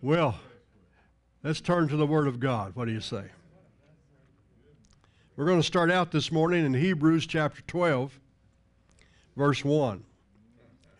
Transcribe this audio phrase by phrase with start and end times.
[0.00, 0.38] Well,
[1.42, 2.76] let's turn to the Word of God.
[2.76, 3.24] What do you say?
[5.34, 8.20] We're going to start out this morning in Hebrews chapter 12,
[9.36, 10.04] verse 1.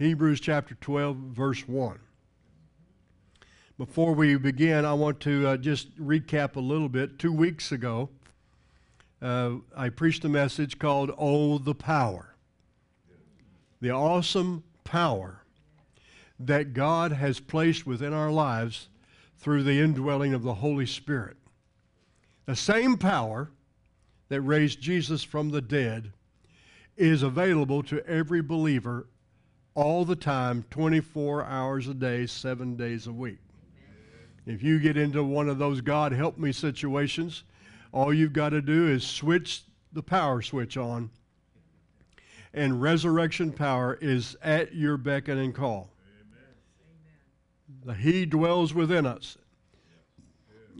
[0.00, 2.00] Hebrews chapter 12, verse 1.
[3.78, 7.20] Before we begin, I want to uh, just recap a little bit.
[7.20, 8.08] Two weeks ago,
[9.22, 12.34] uh, I preached a message called Oh, the Power.
[13.80, 15.44] The awesome power
[16.40, 18.88] that God has placed within our lives
[19.38, 21.36] through the indwelling of the Holy Spirit.
[22.46, 23.50] The same power
[24.28, 26.12] that raised Jesus from the dead
[26.96, 29.06] is available to every believer
[29.74, 33.38] all the time, 24 hours a day, seven days a week.
[34.44, 37.44] If you get into one of those God help me situations,
[37.92, 41.10] all you've got to do is switch the power switch on,
[42.52, 45.90] and resurrection power is at your beck and call.
[47.98, 49.38] He dwells within us.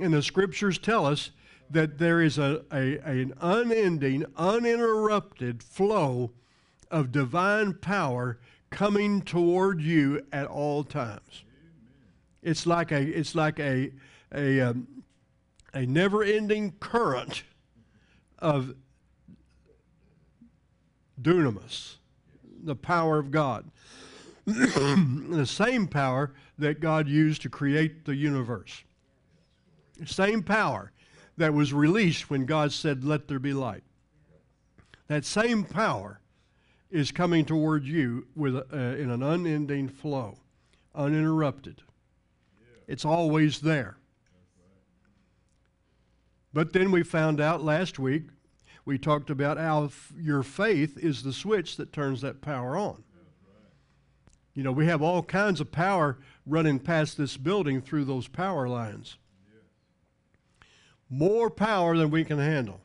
[0.01, 1.31] And the scriptures tell us
[1.71, 6.33] that there is a, a, an unending, uninterrupted flow
[6.91, 8.39] of divine power
[8.71, 11.45] coming toward you at all times.
[12.43, 13.93] It's like a, it's like a,
[14.35, 14.87] a, um,
[15.75, 17.43] a never ending current
[18.39, 18.75] of
[21.21, 21.97] dunamis,
[22.63, 23.71] the power of God.
[24.47, 28.83] the same power that God used to create the universe.
[30.05, 30.93] Same power
[31.37, 33.85] that was released when God said, Let there be light.
[35.07, 36.21] That same power
[36.91, 40.39] is coming toward you with uh, in an unending flow,
[40.95, 41.83] uninterrupted.
[42.87, 43.99] It's always there.
[46.53, 48.25] But then we found out last week,
[48.85, 53.05] we talked about how your faith is the switch that turns that power on.
[54.55, 58.69] You know, we have all kinds of power running past this building through those power
[58.69, 59.17] lines.
[61.11, 62.81] More power than we can handle.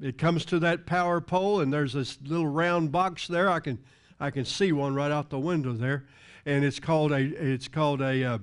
[0.00, 3.48] It comes to that power pole, and there's this little round box there.
[3.48, 3.78] I can,
[4.20, 6.04] I can see one right out the window there,
[6.44, 8.38] and it's called a, it's called a uh,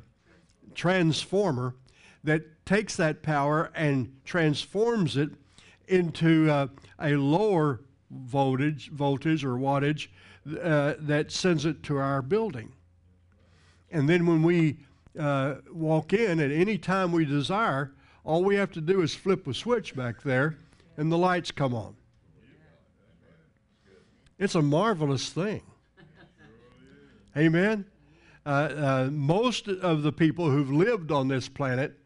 [0.74, 1.76] transformer
[2.24, 5.30] that takes that power and transforms it
[5.88, 6.68] into uh,
[7.00, 10.08] a lower voltage, voltage or wattage
[10.62, 12.72] uh, that sends it to our building.
[13.94, 14.80] And then when we
[15.18, 17.94] uh, walk in at any time we desire,
[18.26, 20.58] all we have to do is flip a switch back there
[20.98, 21.96] and the lights come on.
[24.40, 25.62] It's a marvelous thing.
[27.38, 27.86] Amen.
[28.46, 31.98] Uh, uh, most of the people who've lived on this planet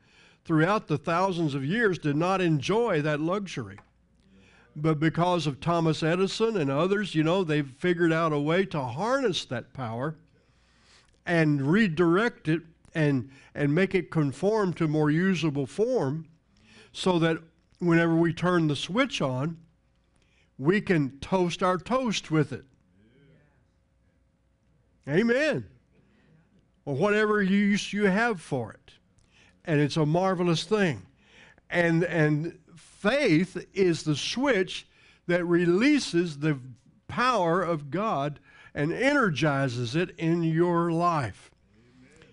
[0.43, 3.79] throughout the thousands of years did not enjoy that luxury
[4.79, 8.79] but because of Thomas Edison and others, you know, they've figured out a way to
[8.79, 10.15] harness that power
[11.27, 12.61] and redirect it
[12.95, 16.25] and, and make it conform to more usable form
[16.93, 17.37] so that
[17.79, 19.57] whenever we turn the switch on,
[20.57, 22.63] we can toast our toast with it.
[25.07, 25.65] Amen.
[26.85, 28.93] Or whatever use you have for it.
[29.65, 31.05] And it's a marvelous thing.
[31.69, 34.87] And, and faith is the switch
[35.27, 36.57] that releases the
[37.07, 38.39] power of God
[38.77, 41.49] and energizes it in your life.
[41.97, 42.29] Amen.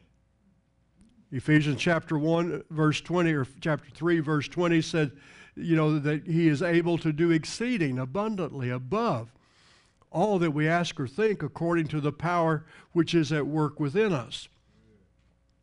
[1.33, 5.13] Ephesians chapter 1 verse 20 or chapter 3 verse 20 said,
[5.57, 9.33] you know that he is able to do exceeding abundantly above
[10.11, 14.13] all that we ask or think according to the power which is at work within
[14.13, 14.49] us.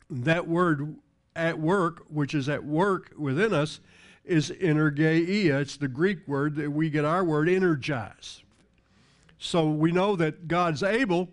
[0.10, 0.96] That word
[1.36, 3.82] at work, which is at work within us,
[4.26, 5.62] is energeia.
[5.62, 8.42] It's the Greek word that we get our word energize.
[9.44, 11.30] So we know that God's able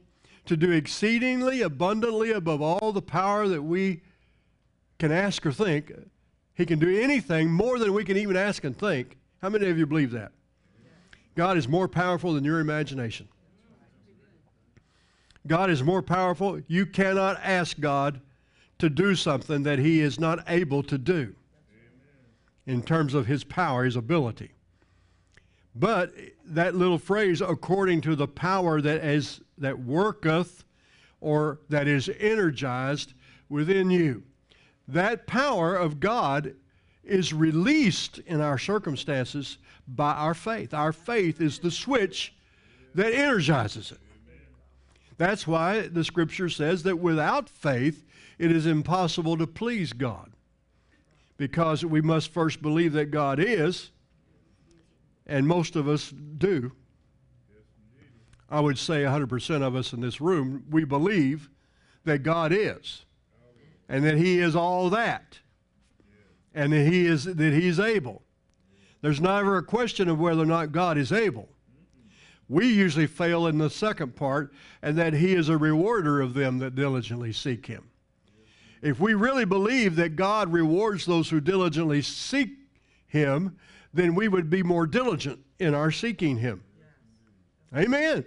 [0.46, 4.00] to do exceedingly abundantly above all the power that we
[4.98, 5.92] can ask or think.
[6.54, 9.18] He can do anything more than we can even ask and think.
[9.42, 10.32] How many of you believe that?
[11.36, 13.28] God is more powerful than your imagination.
[15.46, 16.60] God is more powerful.
[16.66, 18.22] You cannot ask God
[18.78, 21.34] to do something that He is not able to do
[22.66, 24.52] in terms of his power, his ability.
[25.74, 26.12] But
[26.54, 30.64] that little phrase, according to the power that is that worketh
[31.20, 33.14] or that is energized
[33.48, 34.22] within you.
[34.86, 36.54] That power of God
[37.04, 40.72] is released in our circumstances by our faith.
[40.74, 42.34] Our faith is the switch
[42.94, 43.98] that energizes it.
[45.16, 48.04] That's why the scripture says that without faith,
[48.38, 50.30] it is impossible to please God
[51.36, 53.90] because we must first believe that God is,
[55.28, 56.72] and most of us do.
[58.50, 61.50] I would say 100% of us in this room, we believe
[62.04, 63.04] that God is.
[63.88, 65.38] and that He is all that,
[66.54, 68.22] and that He is that He's able.
[69.00, 71.48] There's never a question of whether or not God is able.
[72.48, 74.52] We usually fail in the second part,
[74.82, 77.90] and that He is a rewarder of them that diligently seek Him.
[78.82, 82.50] If we really believe that God rewards those who diligently seek
[83.06, 83.56] Him,
[83.92, 86.62] then we would be more diligent in our seeking Him.
[87.76, 88.24] Amen.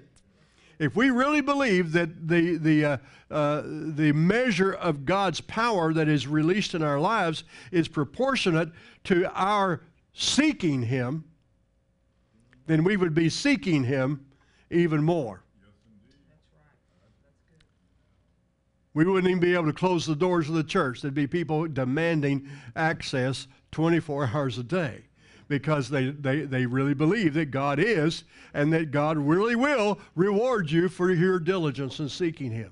[0.79, 2.97] If we really believe that the, the, uh,
[3.29, 8.69] uh, the measure of God's power that is released in our lives is proportionate
[9.05, 9.81] to our
[10.13, 11.23] seeking Him,
[12.65, 14.25] then we would be seeking Him
[14.71, 15.43] even more.
[18.93, 21.01] We wouldn't even be able to close the doors of the church.
[21.01, 25.03] There'd be people demanding access 24 hours a day
[25.51, 30.71] because they, they, they really believe that God is and that God really will reward
[30.71, 32.71] you for your diligence in seeking Him.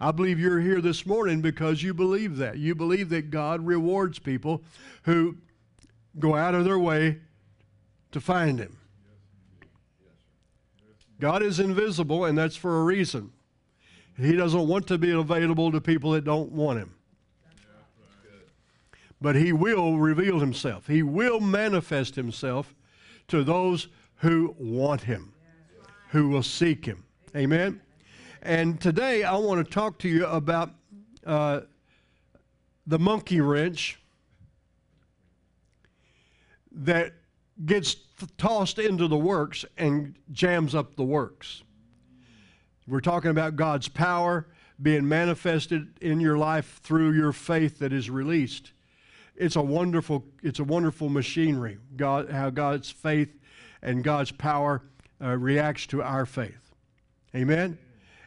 [0.00, 2.56] I believe you're here this morning because you believe that.
[2.56, 4.62] You believe that God rewards people
[5.02, 5.36] who
[6.20, 7.18] go out of their way
[8.12, 8.78] to find Him.
[11.18, 13.32] God is invisible, and that's for a reason.
[14.16, 16.94] He doesn't want to be available to people that don't want Him.
[19.24, 22.74] But He will reveal Himself, He will manifest Himself
[23.28, 25.32] to those who want Him,
[26.10, 27.04] who will seek Him.
[27.34, 27.80] Amen?
[28.42, 30.72] And today I want to talk to you about
[31.24, 31.62] uh,
[32.86, 33.98] the monkey wrench
[36.70, 37.14] that
[37.64, 37.96] gets
[38.36, 41.62] tossed into the works and jams up the works.
[42.86, 44.48] We're talking about God's power
[44.82, 48.72] being manifested in your life through your faith that is released.
[49.36, 51.78] It's a wonderful, it's a wonderful machinery.
[51.96, 53.30] God, how God's faith
[53.82, 54.82] and God's power
[55.20, 56.74] uh, reacts to our faith.
[57.34, 57.78] Amen.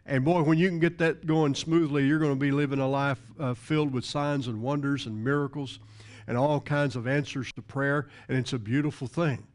[0.06, 2.88] And boy, when you can get that going smoothly, you're going to be living a
[2.88, 5.80] life uh, filled with signs and wonders and miracles
[6.28, 9.48] and all kinds of answers to prayer, and it's a beautiful thing.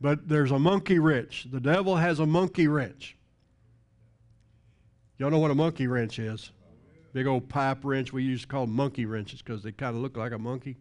[0.00, 1.46] But there's a monkey wrench.
[1.50, 3.16] The devil has a monkey wrench.
[5.18, 6.52] Y'all know what a monkey wrench is?
[7.12, 8.12] Big old pipe wrench.
[8.12, 10.76] We used to call monkey wrenches because they kind of look like a monkey.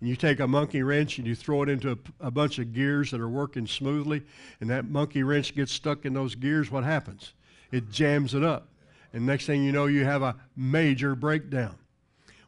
[0.00, 2.72] And you take a monkey wrench and you throw it into a, a, bunch of
[2.72, 4.22] gears that are working smoothly,
[4.60, 7.34] and that monkey wrench gets stuck in those gears, what happens?
[7.70, 8.68] It jams it up.
[9.12, 11.76] And next thing you know, you have a major breakdown.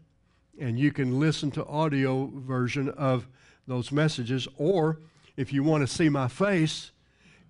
[0.58, 3.26] And you can listen to audio version of
[3.66, 4.46] those messages.
[4.56, 5.00] Or
[5.36, 6.92] if you want to see my face,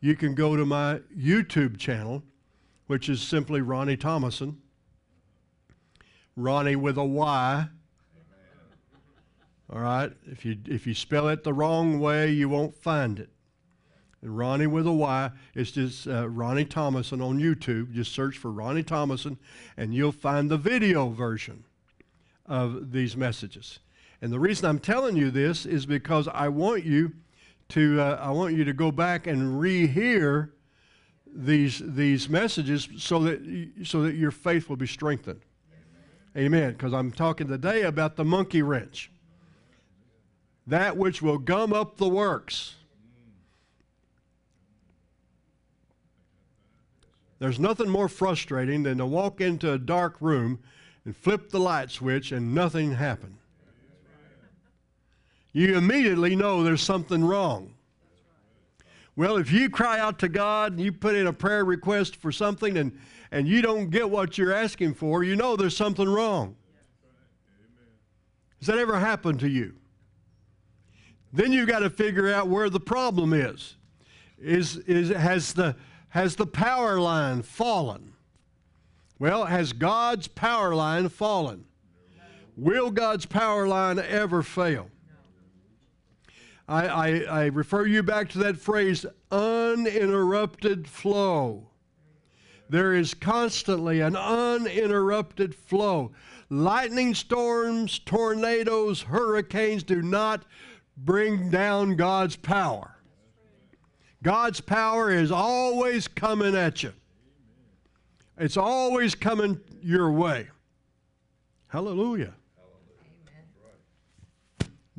[0.01, 2.23] you can go to my YouTube channel,
[2.87, 4.61] which is simply Ronnie Thomason.
[6.37, 7.69] Ronnie with a Y.
[9.73, 10.13] All right?
[10.27, 13.31] If you, if you spell it the wrong way, you won't find it.
[14.23, 17.93] And Ronnie with a Y is just uh, Ronnie Thomason on YouTube.
[17.93, 19.39] Just search for Ronnie Thomason,
[19.77, 21.65] and you'll find the video version
[22.47, 23.81] of these messages.
[24.23, 27.13] And the reason I'm telling you this is because I want you
[27.69, 30.51] to uh, I want you to go back and rehear
[31.27, 35.41] these these messages so that so that your faith will be strengthened.
[36.37, 36.73] Amen.
[36.73, 39.11] Because I'm talking today about the monkey wrench.
[40.67, 42.75] That which will gum up the works.
[47.39, 50.59] There's nothing more frustrating than to walk into a dark room
[51.05, 53.37] and flip the light switch and nothing happened
[55.57, 57.73] you immediately know there's something wrong.
[59.17, 62.31] Well, if you cry out to God and you put in a prayer request for
[62.31, 62.93] something and,
[63.31, 66.57] and you don't get what you're asking for, you know there's something wrong.
[68.59, 69.75] Has that ever happened to you?
[71.37, 73.77] Then you've got to figure out where the problem is.
[74.39, 75.77] Is, is has, the,
[76.09, 78.15] has the power line fallen?
[79.19, 81.67] Well, has God's power line fallen?
[82.57, 84.89] Will God's power line ever fail?
[86.67, 91.69] I, I, I refer you back to that phrase uninterrupted flow.
[92.71, 96.13] There is constantly an uninterrupted flow.
[96.49, 100.47] Lightning storms, tornadoes, hurricanes do not
[100.97, 102.97] bring down God's power.
[104.23, 106.93] God's power is always coming at you.
[108.39, 110.49] It's always coming your way.
[111.69, 112.35] Hallelujah.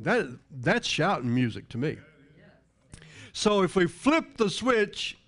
[0.00, 1.98] That, that's shouting music to me.
[3.32, 5.18] So if we flip the switch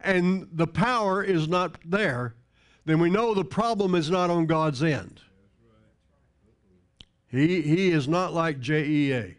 [0.00, 2.34] and the power is not there,
[2.84, 5.20] then we know the problem is not on God's end.
[7.28, 9.36] He, he is not like JEA.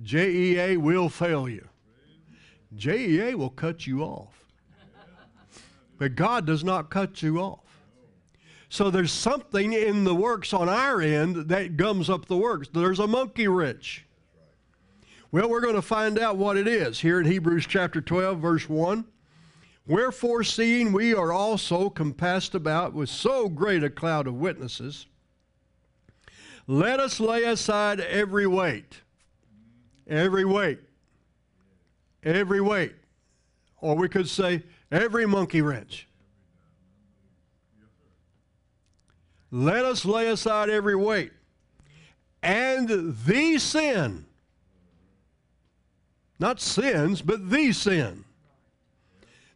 [0.00, 1.68] JEA will fail you.
[2.76, 4.44] JEA will cut you off.
[5.98, 7.60] But God does not cut you off.
[8.68, 12.68] So there's something in the works on our end that gums up the works.
[12.72, 14.06] There's a monkey wrench.
[15.30, 18.68] Well, we're going to find out what it is here in Hebrews chapter 12, verse
[18.68, 19.04] 1.
[19.86, 25.06] Wherefore, seeing we are also compassed about with so great a cloud of witnesses,
[26.66, 29.02] let us lay aside every weight.
[30.12, 30.78] Every weight.
[32.22, 32.94] Every weight.
[33.80, 36.06] Or we could say, every monkey wrench.
[39.50, 41.32] Let us lay aside every weight
[42.42, 44.24] and the sin.
[46.38, 48.24] Not sins, but the sin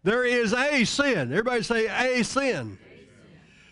[0.07, 1.33] there is a sin.
[1.33, 2.23] Everybody say a sin.
[2.23, 2.79] a sin.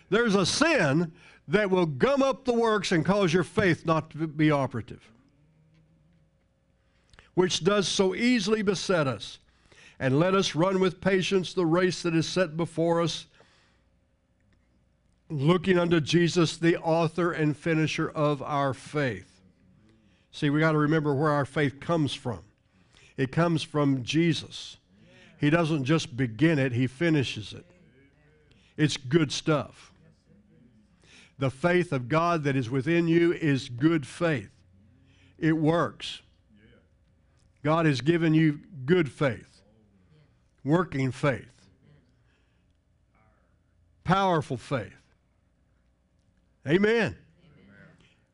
[0.09, 1.13] There's a sin
[1.47, 5.09] that will gum up the works and cause your faith not to be operative,
[7.35, 9.39] which does so easily beset us.
[9.99, 13.27] And let us run with patience the race that is set before us,
[15.29, 19.41] looking unto Jesus, the author and finisher of our faith.
[20.31, 22.39] See, we got to remember where our faith comes from.
[23.15, 24.77] It comes from Jesus.
[25.39, 27.65] He doesn't just begin it, he finishes it.
[28.77, 29.93] It's good stuff.
[31.37, 34.49] The faith of God that is within you is good faith.
[35.37, 36.21] It works.
[37.65, 39.63] God has given you good faith,
[40.63, 41.49] working faith,
[44.03, 44.93] powerful faith.
[46.67, 47.17] Amen.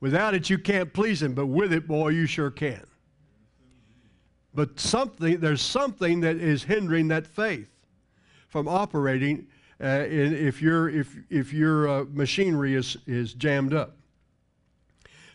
[0.02, 2.86] Without it, you can't please Him, but with it, boy, you sure can.
[4.54, 7.70] But something, there's something that is hindering that faith
[8.50, 9.48] from operating
[9.82, 13.96] uh, in, if, your, if, if your uh, machinery is, is jammed up.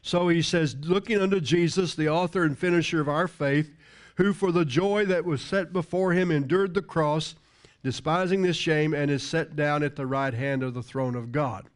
[0.03, 3.73] So he says, looking unto Jesus, the author and finisher of our faith,
[4.17, 7.35] who for the joy that was set before him endured the cross,
[7.83, 11.33] despising this shame, and is set down at the right hand of the throne of
[11.33, 11.69] God.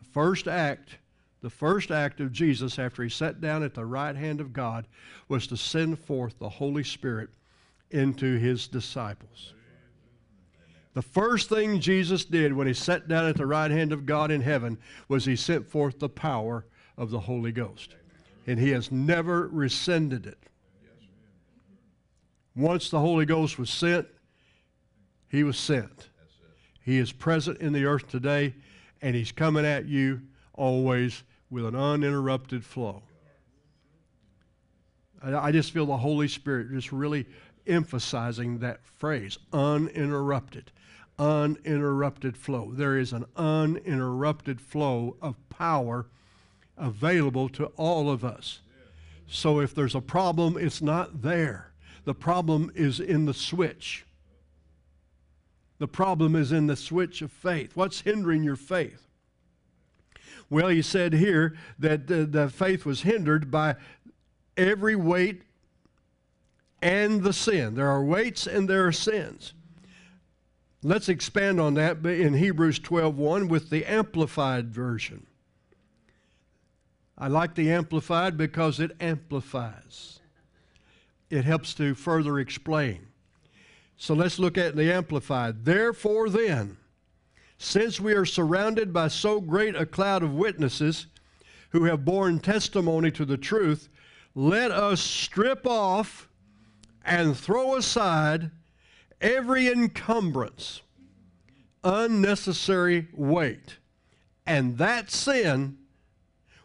[0.00, 0.98] The first act
[1.40, 4.86] the first act of Jesus after he sat down at the right hand of God
[5.28, 7.30] was to send forth the Holy Spirit
[7.90, 9.54] into his disciples.
[10.94, 14.32] The first thing Jesus did when he sat down at the right hand of God
[14.32, 17.94] in heaven was he sent forth the power of the Holy Ghost.
[18.48, 20.38] And he has never rescinded it.
[22.58, 24.04] Once the Holy Ghost was sent,
[25.28, 26.08] he was sent.
[26.84, 28.52] He is present in the earth today,
[29.00, 30.22] and he's coming at you
[30.54, 33.04] always with an uninterrupted flow.
[35.22, 37.26] I, just feel the Holy Spirit just really
[37.68, 40.72] emphasizing that phrase uninterrupted.
[41.16, 42.72] Uninterrupted flow.
[42.72, 46.08] There is an uninterrupted flow of power
[46.76, 48.62] available to all of us.
[49.28, 51.68] So if there's a problem, it's not there.
[52.04, 54.04] The problem is in the switch.
[55.78, 57.76] The problem is in the switch of faith.
[57.76, 59.06] What's hindering your faith?
[60.50, 63.76] Well, he said here that the, the faith was hindered by
[64.56, 65.42] every weight
[66.80, 67.74] and the sin.
[67.74, 69.52] There are weights and there are sins.
[70.82, 75.26] Let's expand on that in Hebrews 12:1 with the amplified version.
[77.16, 80.17] I like the amplified because it amplifies.
[81.30, 83.06] It helps to further explain.
[83.96, 85.64] So let's look at the amplified.
[85.64, 86.76] Therefore then,
[87.58, 91.06] since we are surrounded by so great a cloud of witnesses
[91.70, 93.88] who have borne testimony to the truth,
[94.34, 96.28] let us strip off
[97.04, 98.50] and throw aside
[99.20, 100.82] every encumbrance,
[101.82, 103.78] unnecessary weight,
[104.46, 105.76] and that sin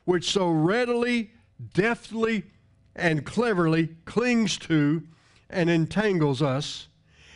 [0.06, 1.32] which so readily,
[1.74, 2.44] deftly,
[2.96, 5.04] and cleverly clings to
[5.50, 6.88] and entangles us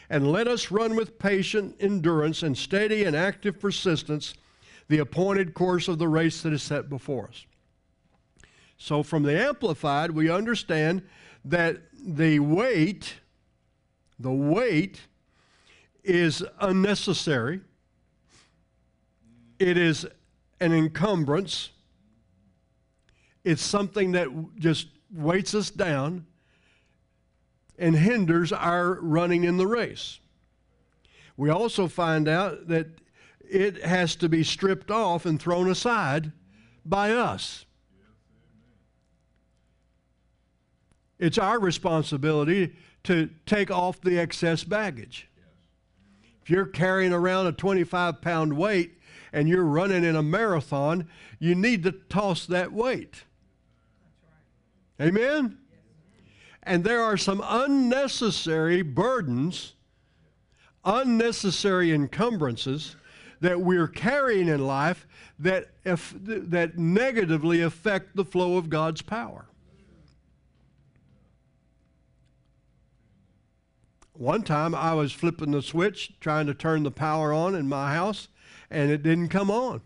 [0.10, 4.34] and let us run with patient endurance and steady and active persistence
[4.88, 7.46] the appointed course of the race that is set before us.
[8.78, 11.02] So, from the Amplified, we understand
[11.44, 13.16] that the weight,
[14.20, 15.02] the weight
[16.04, 17.60] is unnecessary.
[19.60, 20.06] It is
[20.60, 21.72] an encumbrance.
[23.44, 26.26] It's something that just weights us down
[27.78, 30.20] and hinders our running in the race.
[31.36, 32.88] We also find out that
[33.50, 36.32] it has to be stripped off and thrown aside
[36.84, 37.66] by us.
[41.20, 45.30] It's our responsibility to take off the excess baggage.
[46.42, 48.94] If you're carrying around a 25 pound weight
[49.34, 51.08] and you're running in a marathon,
[51.40, 53.24] you need to toss that weight.
[55.02, 55.58] Amen?
[56.64, 59.74] And there are some unnecessary burdens,
[60.84, 62.96] unnecessary encumbrances
[63.40, 65.08] that we're carrying in life
[65.40, 69.46] that, if, that negatively affect the flow of God's power.
[74.14, 77.94] One time I was flipping the switch trying to turn the power on in my
[77.94, 78.30] house
[78.72, 79.82] and it didn't come on.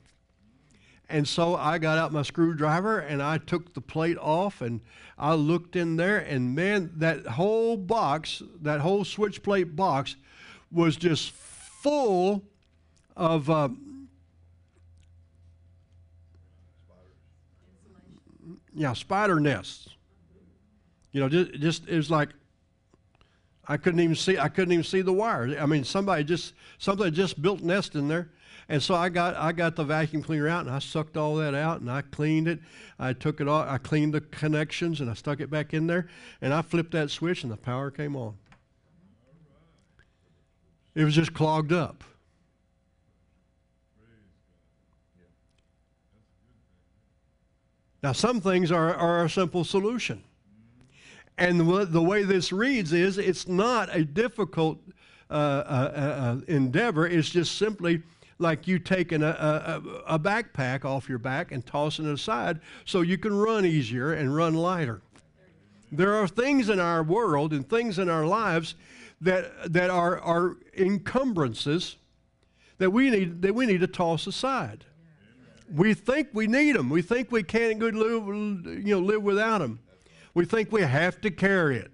[1.11, 4.79] And so I got out my screwdriver and I took the plate off and
[5.17, 10.15] I looked in there and man, that whole box, that whole switch plate box
[10.71, 12.43] was just full
[13.17, 13.69] of uh,
[18.73, 19.89] yeah, spider nests.
[21.11, 22.29] You know, just, just it was like
[23.67, 24.37] I couldn't even see.
[24.37, 25.55] I couldn't even see the wires.
[25.59, 28.29] I mean, somebody just somebody just built nest in there,
[28.71, 31.53] and so I got I got the vacuum cleaner out and I sucked all that
[31.53, 32.61] out and I cleaned it.
[32.97, 33.67] I took it off.
[33.67, 36.07] I cleaned the connections and I stuck it back in there,
[36.39, 38.35] and I flipped that switch and the power came on.
[40.95, 42.05] It was just clogged up.
[48.01, 50.23] Now, some things are, are a simple solution.
[51.37, 54.79] And the, the way this reads is it's not a difficult
[55.29, 57.05] uh, uh, uh, endeavor.
[57.05, 58.01] It's just simply
[58.41, 63.01] like you taking a, a, a, backpack off your back and tossing it aside so
[63.01, 65.01] you can run easier and run lighter.
[65.91, 68.75] There are things in our world and things in our lives
[69.21, 71.97] that, that are, are encumbrances
[72.79, 74.85] that we, need, that we need to toss aside.
[75.71, 76.89] We think we need them.
[76.89, 79.79] We think we can't good live, you know, live without them.
[80.33, 81.91] We think we have to carry it.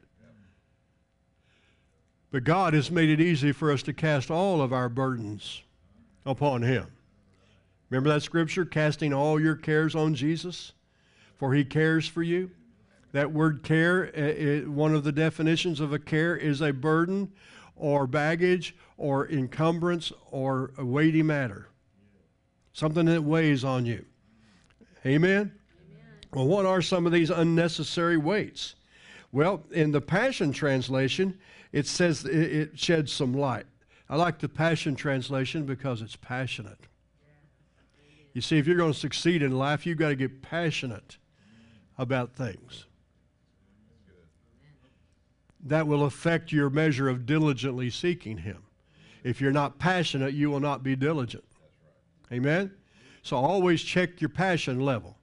[2.31, 5.61] But God has made it easy for us to cast all of our burdens
[6.27, 6.85] upon Him.
[7.89, 10.73] Remember that scripture, casting all your cares on Jesus,
[11.37, 12.51] for He cares for you?
[13.13, 14.07] That word care,
[14.67, 17.31] one of the definitions of a care is a burden
[17.75, 21.69] or baggage or encumbrance or a weighty matter.
[22.73, 24.05] Something that weighs on you.
[25.05, 25.53] Amen?
[26.33, 28.75] Well, what are some of these unnecessary weights?
[29.31, 31.39] Well, in the Passion Translation,
[31.71, 33.65] it says it sheds some light.
[34.09, 36.87] I like the Passion Translation because it's passionate.
[38.33, 41.17] You see, if you're going to succeed in life, you've got to get passionate
[41.97, 42.85] about things.
[45.65, 48.63] That will affect your measure of diligently seeking Him.
[49.23, 51.43] If you're not passionate, you will not be diligent.
[52.31, 52.71] Amen?
[53.23, 55.17] So always check your passion level.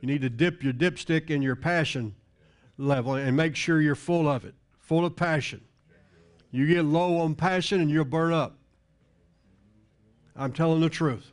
[0.00, 2.14] You need to dip your dipstick in your passion
[2.76, 5.62] level and make sure you're full of it, full of passion.
[6.54, 8.56] You get low on passion and you'll burn up.
[10.36, 11.32] I'm telling the truth.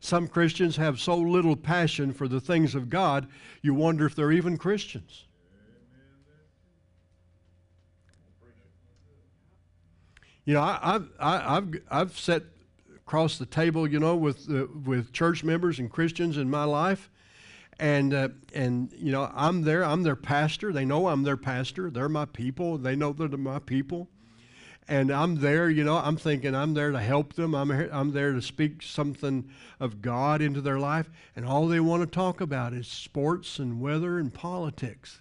[0.00, 3.28] Some Christians have so little passion for the things of God,
[3.62, 5.26] you wonder if they're even Christians.
[10.44, 12.42] You know, I, have I've, I've set
[12.96, 17.08] across the table, you know, with uh, with church members and Christians in my life,
[17.80, 19.82] and uh, and you know, I'm there.
[19.84, 20.72] I'm their pastor.
[20.72, 21.90] They know I'm their pastor.
[21.90, 22.76] They're my people.
[22.76, 24.08] They know they're my people,
[24.86, 25.70] and I'm there.
[25.70, 27.54] You know, I'm thinking I'm there to help them.
[27.54, 29.48] I'm I'm there to speak something
[29.80, 33.80] of God into their life, and all they want to talk about is sports and
[33.80, 35.20] weather and politics.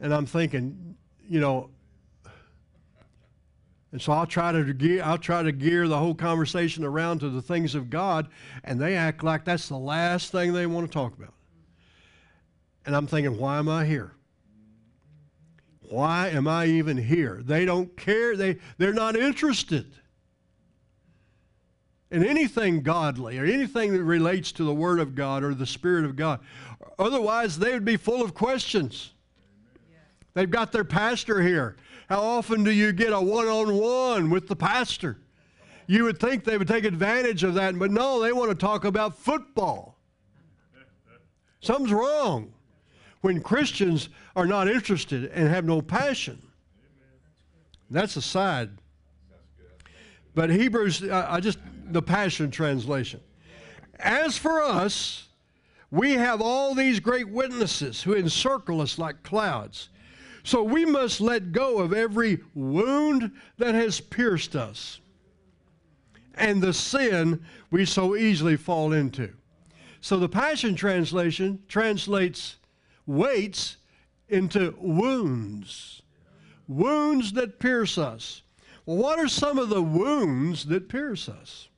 [0.00, 0.96] And I'm thinking,
[1.28, 1.70] you know,
[3.92, 7.28] and so I'll try to gear, I'll try to gear the whole conversation around to
[7.28, 8.28] the things of God,
[8.64, 11.34] and they act like that's the last thing they want to talk about.
[12.86, 14.12] And I'm thinking, why am I here?
[15.88, 17.42] Why am I even here?
[17.44, 18.34] They don't care.
[18.34, 19.92] They, they're not interested
[22.10, 26.06] in anything godly or anything that relates to the Word of God or the Spirit
[26.06, 26.40] of God.
[26.98, 29.12] Otherwise, they would be full of questions.
[30.32, 31.76] They've got their pastor here.
[32.12, 35.16] How often do you get a one on one with the pastor?
[35.86, 38.84] You would think they would take advantage of that, but no, they want to talk
[38.84, 39.96] about football.
[41.60, 42.52] Something's wrong
[43.22, 46.38] when Christians are not interested and have no passion.
[47.88, 48.68] That's a side.
[50.34, 53.20] But Hebrews, I just, the Passion Translation.
[53.98, 55.28] As for us,
[55.90, 59.88] we have all these great witnesses who encircle us like clouds.
[60.44, 65.00] So we must let go of every wound that has pierced us
[66.34, 69.32] and the sin we so easily fall into.
[70.00, 72.56] So the Passion Translation translates
[73.06, 73.76] weights
[74.28, 76.02] into wounds,
[76.66, 78.42] wounds that pierce us.
[78.84, 81.68] Well, what are some of the wounds that pierce us?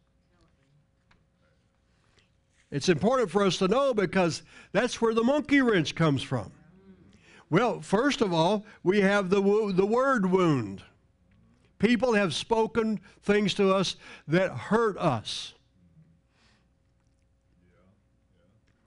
[2.70, 6.50] It's important for us to know because that's where the monkey wrench comes from.
[7.50, 9.40] Well, first of all, we have the,
[9.74, 10.83] the word wound.
[11.78, 15.54] People have spoken things to us that hurt us.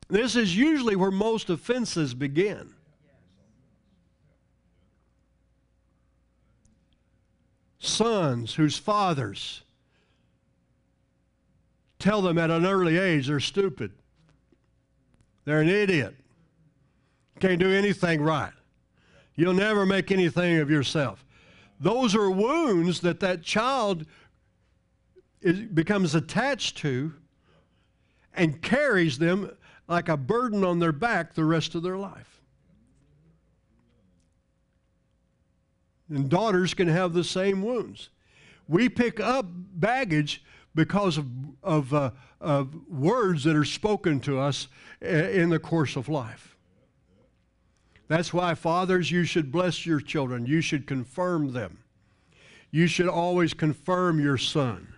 [0.09, 2.73] This is usually where most offenses begin.
[7.79, 9.61] Sons whose fathers
[11.99, 13.91] tell them at an early age they're stupid,
[15.45, 16.15] they're an idiot,
[17.39, 18.53] can't do anything right,
[19.35, 21.25] you'll never make anything of yourself.
[21.79, 24.05] Those are wounds that that child
[25.41, 27.13] is, becomes attached to
[28.33, 29.51] and carries them
[29.87, 32.41] like a burden on their back the rest of their life.
[36.09, 38.09] And daughters can have the same wounds.
[38.67, 41.27] We pick up baggage because of,
[41.63, 44.67] of, uh, of words that are spoken to us
[45.01, 46.56] in the course of life.
[48.07, 50.45] That's why, fathers, you should bless your children.
[50.45, 51.79] You should confirm them.
[52.71, 54.93] You should always confirm your son.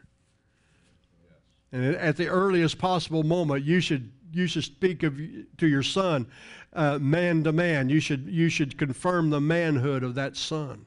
[1.71, 5.19] And at the earliest possible moment, you should you should speak of
[5.57, 6.27] to your son
[6.73, 7.89] uh, man to man.
[7.89, 10.85] You should you should confirm the manhood of that son.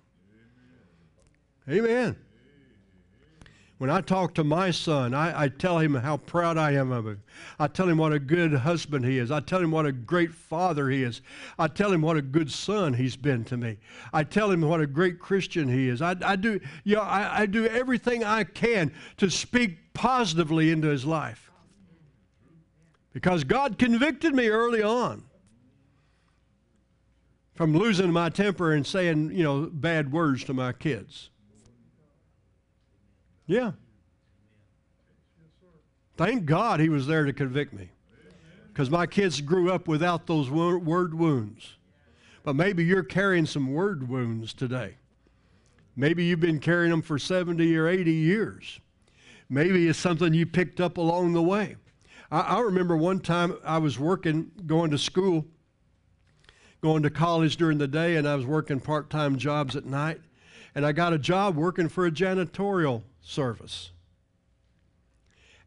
[1.69, 2.17] Amen.
[3.83, 7.05] When I talk to my son, I, I, tell him how proud I am of
[7.05, 7.21] him.
[7.59, 9.33] I tell him what a good husband he is.
[9.33, 11.21] I tell him what a great father he is.
[11.59, 13.79] I tell him what a good son he's been to me.
[14.13, 16.01] I tell him what a great Christian he is.
[16.01, 20.87] I, I do, you know, I, I do everything I can to speak positively into
[20.87, 21.51] his life.
[23.13, 25.25] Because God convicted me early on
[27.57, 31.31] from losing my temper and saying, you know, bad words to my kids.
[33.47, 33.73] Yeah.
[36.17, 37.91] Thank God he was there to convict me.
[38.69, 41.77] Because my kids grew up without those word wounds.
[42.45, 44.97] But maybe you're carrying some word wounds today.
[45.95, 48.81] Maybe you've been carrying them for 70 or 80 years.
[49.49, 51.77] Maybe it's something you picked up along the way.
[52.31, 55.45] I, I remember one time I was working, going to school,
[56.81, 60.21] going to college during the day, and I was working part time jobs at night.
[60.75, 63.91] And I got a job working for a janitorial service.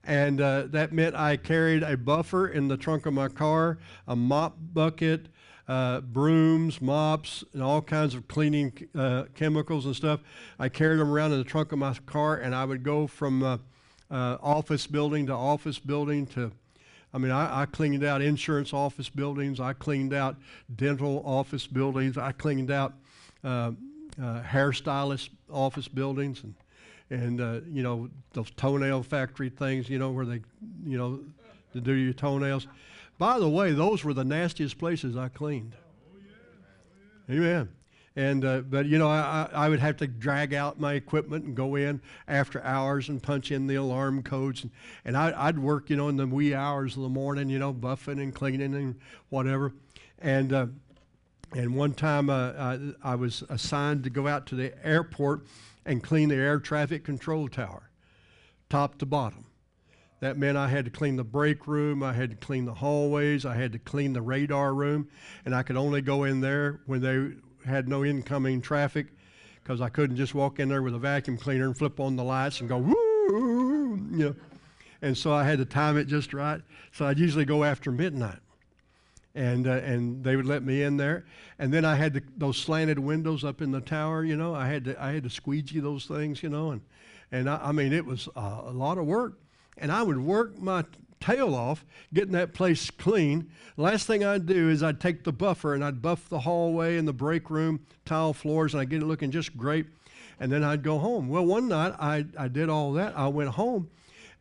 [0.04, 4.16] And uh, that meant I carried a buffer in the trunk of my car, a
[4.16, 5.28] mop bucket,
[5.68, 10.20] uh, brooms, mops, and all kinds of cleaning uh, chemicals and stuff.
[10.60, 13.42] I carried them around in the trunk of my car, and I would go from
[13.42, 13.58] uh,
[14.12, 16.52] uh, office building to office building to
[17.16, 19.62] I mean, I, I, cleaned out insurance office buildings.
[19.62, 20.36] I cleaned out
[20.76, 22.18] dental office buildings.
[22.18, 22.94] I cleaned out
[23.42, 23.72] uh,
[24.22, 26.56] uh, hairstylist office buildings and
[27.10, 29.90] and uh, you know those toenail factory things.
[29.90, 30.42] You know where they,
[30.86, 31.20] you know,
[31.74, 32.68] to do your toenails.
[33.18, 35.76] By the way, those were the nastiest places I cleaned.
[37.30, 37.70] Amen.
[38.18, 41.56] And uh, but you know I, I would have to drag out my equipment and
[41.56, 44.72] go in after hours and punch in the alarm codes and,
[45.04, 47.74] and I, would work you know in the wee hours of the morning you know
[47.74, 48.96] buffing and cleaning and
[49.28, 49.74] whatever
[50.20, 50.68] and uh,
[51.54, 55.46] and one time uh, I, I was assigned to go out to the airport
[55.86, 57.90] and clean the air traffic control tower
[58.70, 59.46] top to bottom
[60.22, 63.46] that meant I had to clean the break room, I had to clean the hallways,
[63.46, 65.10] I had to clean the radar room,
[65.46, 69.08] and I could only go in there when they had no incoming traffic
[69.62, 72.24] because I couldn't just walk in there with a vacuum cleaner and flip on the
[72.24, 74.36] lights and go woo, you know.
[75.02, 76.62] And so I had to time it just right.
[76.92, 78.40] So I'd usually go after midnight,
[79.36, 81.26] and uh, and they would let me in there.
[81.60, 84.24] And then I had to, those slanted windows up in the tower.
[84.24, 86.42] You know, I had to I had to squeegee those things.
[86.42, 86.82] You know, and
[87.32, 89.40] and I, I mean it was uh, a lot of work.
[89.78, 90.86] And I would work my
[91.20, 93.50] tail off getting that place clean.
[93.76, 97.06] Last thing I'd do is I'd take the buffer and I'd buff the hallway and
[97.06, 99.86] the break room, tile floors, and I'd get it looking just great.
[100.40, 101.28] And then I'd go home.
[101.28, 103.18] Well, one night I, I did all that.
[103.18, 103.90] I went home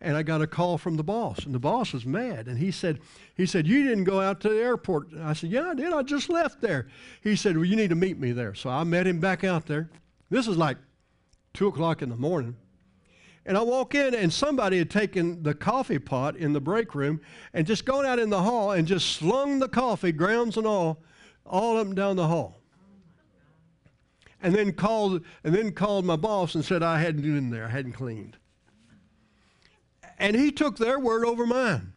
[0.00, 2.70] and I got a call from the boss, and the boss was mad, and he
[2.70, 3.00] said,
[3.34, 5.08] he said, you didn't go out to the airport.
[5.18, 5.92] I said, yeah, I did.
[5.92, 6.88] I just left there.
[7.22, 8.54] He said, well, you need to meet me there.
[8.54, 9.90] So I met him back out there.
[10.30, 10.76] This is like
[11.52, 12.56] two o'clock in the morning.
[13.46, 17.20] And I walk in, and somebody had taken the coffee pot in the break room
[17.52, 21.02] and just gone out in the hall and just slung the coffee, grounds and all,
[21.44, 22.60] all up and down the hall.
[24.42, 27.66] And then called, and then called my boss and said I hadn't been in there,
[27.66, 28.36] I hadn't cleaned.
[30.18, 31.92] And he took their word over mine.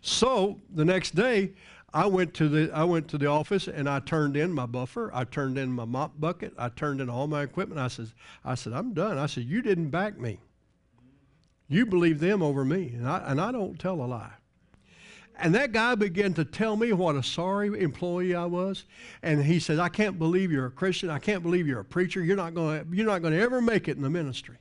[0.00, 1.52] So the next day,
[1.92, 5.10] I went to the I went to the office and I turned in my buffer.
[5.14, 6.52] I turned in my mop bucket.
[6.58, 7.80] I turned in all my equipment.
[7.80, 8.12] I said,
[8.44, 9.18] I said, I'm done.
[9.18, 10.38] I said, you didn't back me.
[11.68, 14.32] You believe them over me, and I and I don't tell a lie.
[15.40, 18.84] And that guy began to tell me what a sorry employee I was.
[19.22, 21.10] And he said, I can't believe you're a Christian.
[21.10, 22.22] I can't believe you're a preacher.
[22.22, 24.56] You're not going you're not going to ever make it in the ministry.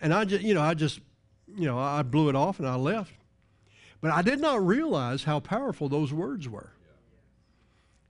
[0.00, 1.00] And I just, you know, I just,
[1.48, 3.12] you know, I blew it off and I left.
[4.00, 6.72] But I did not realize how powerful those words were.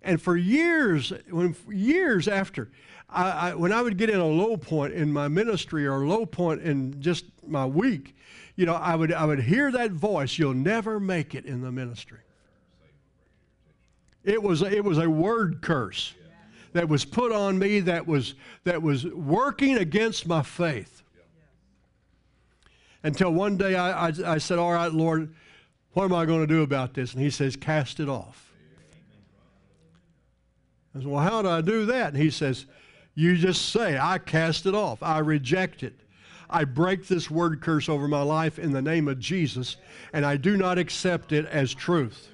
[0.02, 2.70] And for years, when years after,
[3.08, 6.08] I, I, when I would get in a low point in my ministry or a
[6.08, 8.14] low point in just my week,
[8.56, 10.38] you know, I would I would hear that voice.
[10.38, 12.20] You'll never make it in the ministry.
[14.24, 16.14] It was it was a word curse
[16.72, 21.02] that was put on me that was that was working against my faith.
[23.06, 25.34] Until one day I, I, I said, "All right, Lord."
[25.96, 27.14] What am I going to do about this?
[27.14, 28.52] And he says, Cast it off.
[30.94, 32.12] I said, Well, how do I do that?
[32.12, 32.66] And he says,
[33.14, 35.02] You just say, I cast it off.
[35.02, 35.98] I reject it.
[36.50, 39.78] I break this word curse over my life in the name of Jesus,
[40.12, 42.28] and I do not accept it as truth.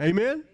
[0.00, 0.10] Amen?
[0.10, 0.44] Amen?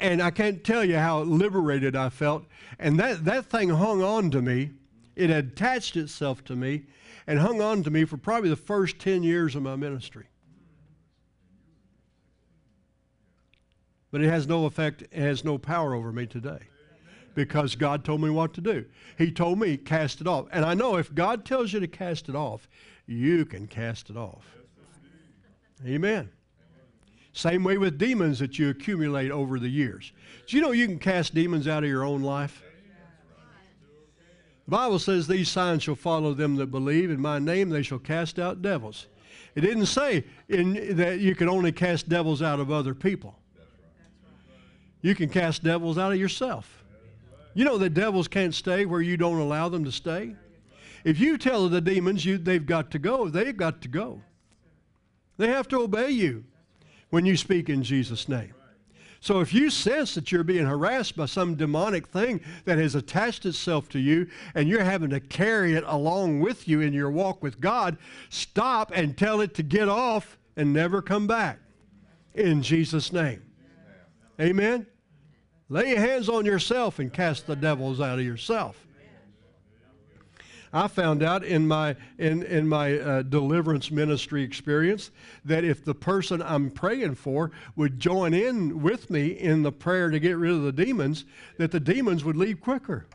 [0.00, 2.44] And I can't tell you how liberated I felt.
[2.80, 4.70] And that, that thing hung on to me.
[5.14, 6.86] It attached itself to me
[7.28, 10.24] and hung on to me for probably the first 10 years of my ministry.
[14.10, 16.60] But it has no effect, it has no power over me today
[17.34, 18.86] because God told me what to do.
[19.18, 20.46] He told me, cast it off.
[20.52, 22.66] And I know if God tells you to cast it off,
[23.06, 24.46] you can cast it off.
[25.86, 26.30] Amen.
[27.34, 30.12] Same way with demons that you accumulate over the years.
[30.46, 32.62] Do you know you can cast demons out of your own life?
[34.68, 37.10] The Bible says these signs shall follow them that believe.
[37.10, 39.06] In my name they shall cast out devils.
[39.54, 43.34] It didn't say in, that you can only cast devils out of other people.
[45.00, 46.84] You can cast devils out of yourself.
[47.54, 50.36] You know that devils can't stay where you don't allow them to stay.
[51.02, 54.20] If you tell the demons you, they've got to go, they've got to go.
[55.38, 56.44] They have to obey you
[57.08, 58.52] when you speak in Jesus' name.
[59.20, 63.46] So if you sense that you're being harassed by some demonic thing that has attached
[63.46, 67.42] itself to you and you're having to carry it along with you in your walk
[67.42, 71.58] with God, stop and tell it to get off and never come back.
[72.34, 73.42] In Jesus' name.
[74.40, 74.86] Amen.
[75.68, 78.86] Lay your hands on yourself and cast the devils out of yourself.
[80.72, 85.10] I found out in my in in my uh, deliverance ministry experience
[85.44, 90.10] that if the person I'm praying for would join in with me in the prayer
[90.10, 91.24] to get rid of the demons,
[91.56, 93.06] that the demons would leave quicker.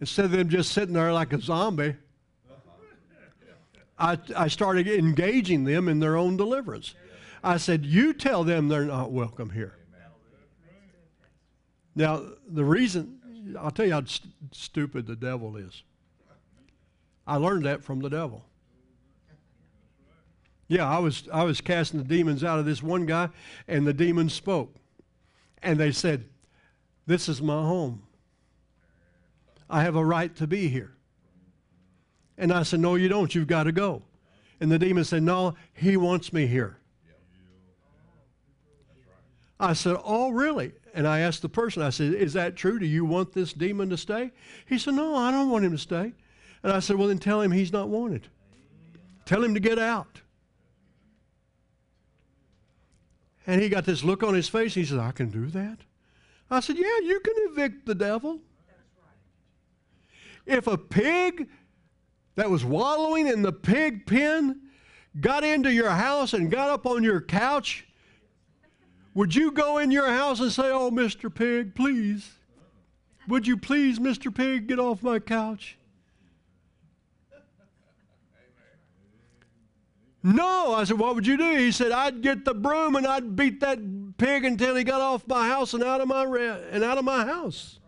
[0.00, 1.94] Instead of them just sitting there like a zombie,
[3.98, 6.94] I, I started engaging them in their own deliverance.
[7.44, 9.76] I said, You tell them they're not welcome here.
[11.94, 13.20] Now, the reason
[13.58, 15.82] I'll tell you how st- stupid the devil is.
[17.26, 18.44] I learned that from the devil.
[20.68, 23.28] Yeah, I was I was casting the demons out of this one guy,
[23.68, 24.76] and the demons spoke,
[25.62, 26.24] and they said,
[27.06, 28.02] "This is my home.
[29.68, 30.96] I have a right to be here."
[32.38, 33.34] And I said, "No, you don't.
[33.34, 34.02] You've got to go."
[34.60, 36.78] And the demon said, "No, he wants me here."
[39.62, 42.78] I said, "Oh, really?" And I asked the person, I said, Is that true?
[42.78, 44.30] Do you want this demon to stay?
[44.66, 46.12] He said, No, I don't want him to stay.
[46.62, 48.28] And I said, Well, then tell him he's not wanted.
[49.24, 50.20] Tell him to get out.
[53.46, 54.74] And he got this look on his face.
[54.74, 55.78] He said, I can do that.
[56.50, 58.40] I said, Yeah, you can evict the devil.
[60.44, 61.48] If a pig
[62.34, 64.60] that was wallowing in the pig pen
[65.20, 67.86] got into your house and got up on your couch
[69.14, 71.32] would you go in your house and say, Oh, Mr.
[71.32, 72.30] Pig, please?
[73.28, 74.34] Would you please, Mr.
[74.34, 75.76] Pig, get off my couch?
[80.22, 80.74] No.
[80.74, 81.56] I said, What would you do?
[81.56, 83.78] He said, I'd get the broom and I'd beat that
[84.16, 87.04] pig until he got off my house and out of my, re- and out of
[87.04, 87.78] my house.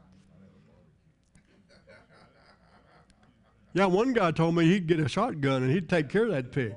[3.72, 6.52] Yeah, one guy told me he'd get a shotgun and he'd take care of that
[6.52, 6.74] pig.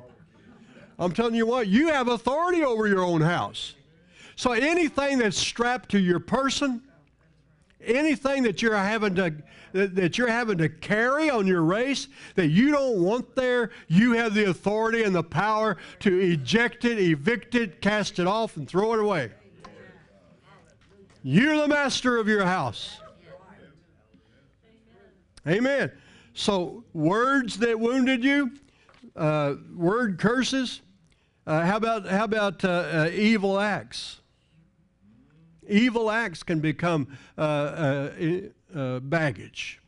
[0.98, 3.76] I'm telling you what, you have authority over your own house.
[4.38, 6.84] So anything that's strapped to your person,
[7.84, 9.34] anything that you're having to
[9.74, 14.36] that you're having to carry on your race that you don't want there, you have
[14.36, 18.94] the authority and the power to eject it, evict it, cast it off, and throw
[18.94, 19.32] it away.
[21.24, 23.00] You're the master of your house.
[25.48, 25.92] Amen.
[26.36, 28.52] So, words that wounded you,
[29.16, 30.82] uh, word curses.
[31.48, 34.20] Uh, how about how about uh, uh evil acts?
[35.68, 38.10] Evil acts can become uh,
[38.76, 39.82] uh, baggage.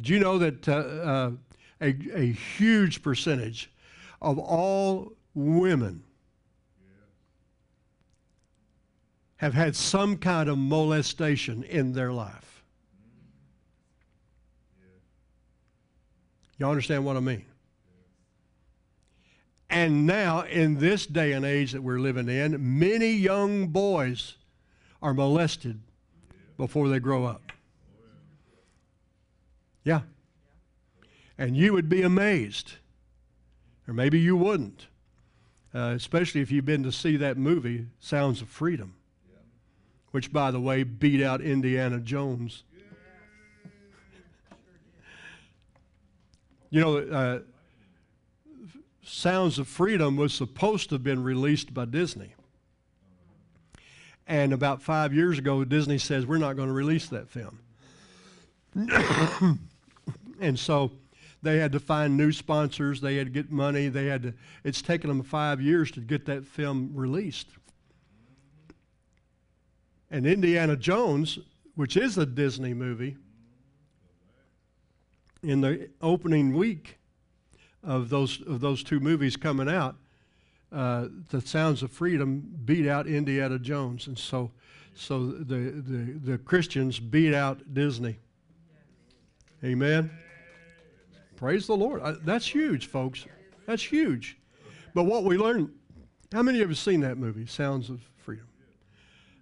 [0.00, 1.36] Do you know that a,
[1.80, 3.70] a huge percentage
[4.20, 6.02] of all women
[9.36, 12.64] have had some kind of molestation in their life?
[16.58, 17.44] You understand what I mean?
[19.70, 24.36] And now, in this day and age that we're living in, many young boys
[25.02, 25.80] are molested
[26.56, 27.52] before they grow up.
[29.82, 30.02] Yeah.
[31.36, 32.74] And you would be amazed,
[33.88, 34.86] or maybe you wouldn't,
[35.74, 38.94] uh, especially if you've been to see that movie, Sounds of Freedom,
[40.12, 42.62] which, by the way, beat out Indiana Jones
[46.74, 47.38] You know, uh,
[49.04, 52.34] Sounds of Freedom was supposed to have been released by Disney.
[54.26, 57.58] And about five years ago, Disney says, we're not going to release that film.
[60.40, 60.90] and so
[61.42, 63.02] they had to find new sponsors.
[63.02, 63.88] They had to get money.
[63.88, 67.48] They had to, it's taken them five years to get that film released.
[70.10, 71.38] And Indiana Jones,
[71.74, 73.18] which is a Disney movie,
[75.42, 76.96] in the opening week
[77.84, 79.96] of those of those two movies coming out,
[80.72, 84.50] uh, the Sounds of Freedom beat out Indiana Jones, and so
[84.94, 88.18] so the the, the Christians beat out Disney.
[89.62, 90.10] Amen.
[91.36, 92.00] Praise the Lord.
[92.02, 93.26] Uh, that's huge, folks.
[93.66, 94.36] That's huge.
[94.94, 95.70] But what we learned,
[96.32, 98.46] how many of you have seen that movie, Sounds of Freedom?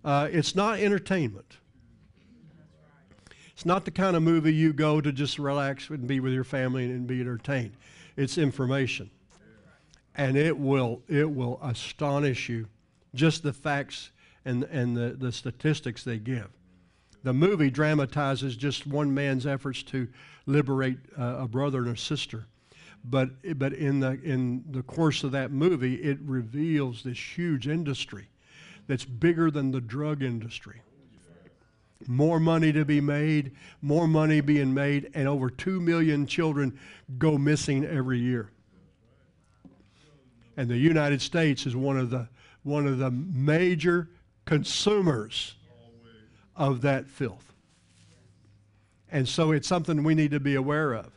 [0.05, 1.59] Uh, it's not entertainment.
[3.52, 6.44] It's not the kind of movie you go to just relax and be with your
[6.44, 7.72] family and be entertained.
[8.16, 9.11] It's information.
[10.14, 12.68] And it will, it will astonish you,
[13.14, 14.11] just the facts
[14.44, 16.48] and, and the, the statistics they give.
[17.22, 20.09] The movie dramatizes just one man's efforts to
[20.44, 22.46] liberate uh, a brother and a sister.
[23.05, 28.29] But, but in, the, in the course of that movie, it reveals this huge industry
[28.87, 30.83] that's bigger than the drug industry
[32.08, 36.78] more money to be made, more money being made, and over 2 million children
[37.18, 38.50] go missing every year.
[40.56, 42.28] And the United States is one of the,
[42.62, 44.08] one of the major
[44.44, 45.54] consumers
[46.56, 47.52] of that filth.
[49.10, 51.10] And so it's something we need to be aware of.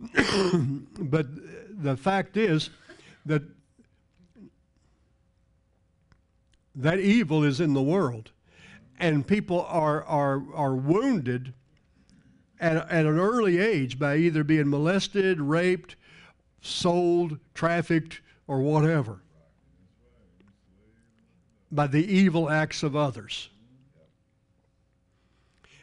[0.98, 1.26] but
[1.82, 2.70] the fact is
[3.26, 3.42] that
[6.76, 8.30] that evil is in the world
[8.98, 11.54] and people are, are, are wounded
[12.60, 15.96] at, at an early age by either being molested, raped,
[16.60, 19.20] sold, trafficked, or whatever
[21.70, 23.50] by the evil acts of others.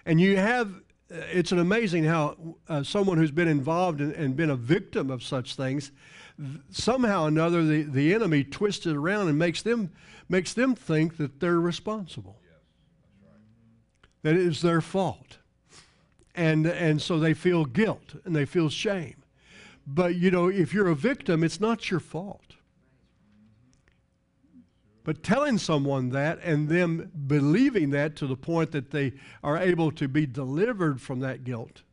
[0.05, 4.49] And you have, it's an amazing how uh, someone who's been involved in, and been
[4.49, 5.91] a victim of such things,
[6.71, 9.91] somehow or another, the, the enemy twists it around and makes them,
[10.27, 12.39] makes them think that they're responsible
[14.25, 15.37] that it is their fault.
[16.33, 19.17] And, and so they feel guilt and they feel shame.
[19.85, 22.55] But, you know, if you're a victim, it's not your fault.
[25.03, 29.13] But telling someone that and them believing that to the point that they
[29.43, 31.83] are able to be delivered from that guilt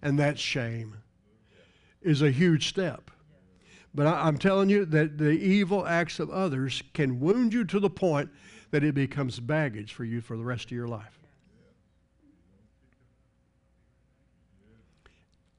[0.00, 0.96] and that shame
[2.00, 3.10] is a huge step.
[3.94, 7.78] But I, am telling you that the evil acts of others can wound you to
[7.78, 8.30] the point
[8.70, 11.17] that it becomes baggage for you for the rest of your life.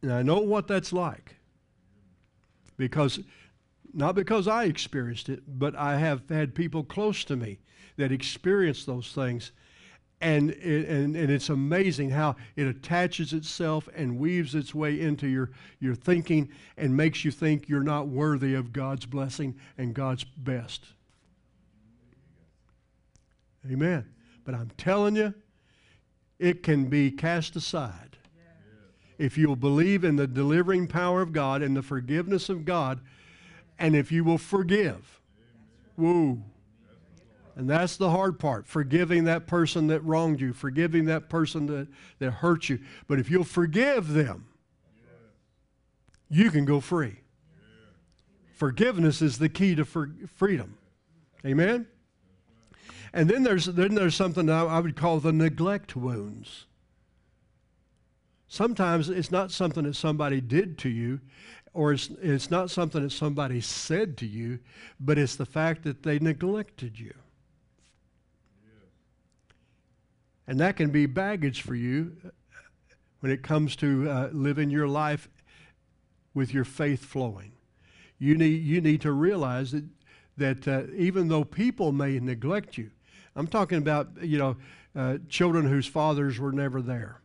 [0.01, 1.35] And I know what that's like.
[2.77, 3.19] Because,
[3.93, 7.59] not because I experienced it, but I have had people close to me
[7.97, 9.51] that experience those things.
[10.21, 15.27] And, it, and, and it's amazing how it attaches itself and weaves its way into
[15.27, 20.23] your, your thinking and makes you think you're not worthy of God's blessing and God's
[20.23, 20.85] best.
[23.69, 24.05] Amen.
[24.45, 25.33] But I'm telling you,
[26.37, 28.08] it can be cast aside
[29.19, 33.01] if you'll believe in the delivering power of God and the forgiveness of God,
[33.77, 35.21] and if you will forgive.
[35.97, 36.41] Woo.
[37.55, 41.87] And that's the hard part forgiving that person that wronged you, forgiving that person that,
[42.19, 42.79] that hurt you.
[43.07, 44.47] But if you'll forgive them,
[46.29, 47.19] you can go free.
[48.53, 50.77] Forgiveness is the key to for freedom.
[51.45, 51.87] Amen?
[53.11, 56.65] And then there's, then there's something I would call the neglect wounds.
[58.49, 61.21] Sometimes it's not something that somebody did to you,
[61.73, 64.59] or it's, it's not something that somebody said to you,
[64.99, 67.13] but it's the fact that they neglected you.
[70.47, 72.17] And that can be baggage for you
[73.19, 75.29] when it comes to uh, living your life
[76.33, 77.51] with your faith flowing.
[78.17, 79.85] You need, you need to realize that,
[80.37, 82.89] that uh, even though people may neglect you,
[83.35, 84.57] I'm talking about, you know,
[84.95, 87.21] uh, children whose fathers were never there,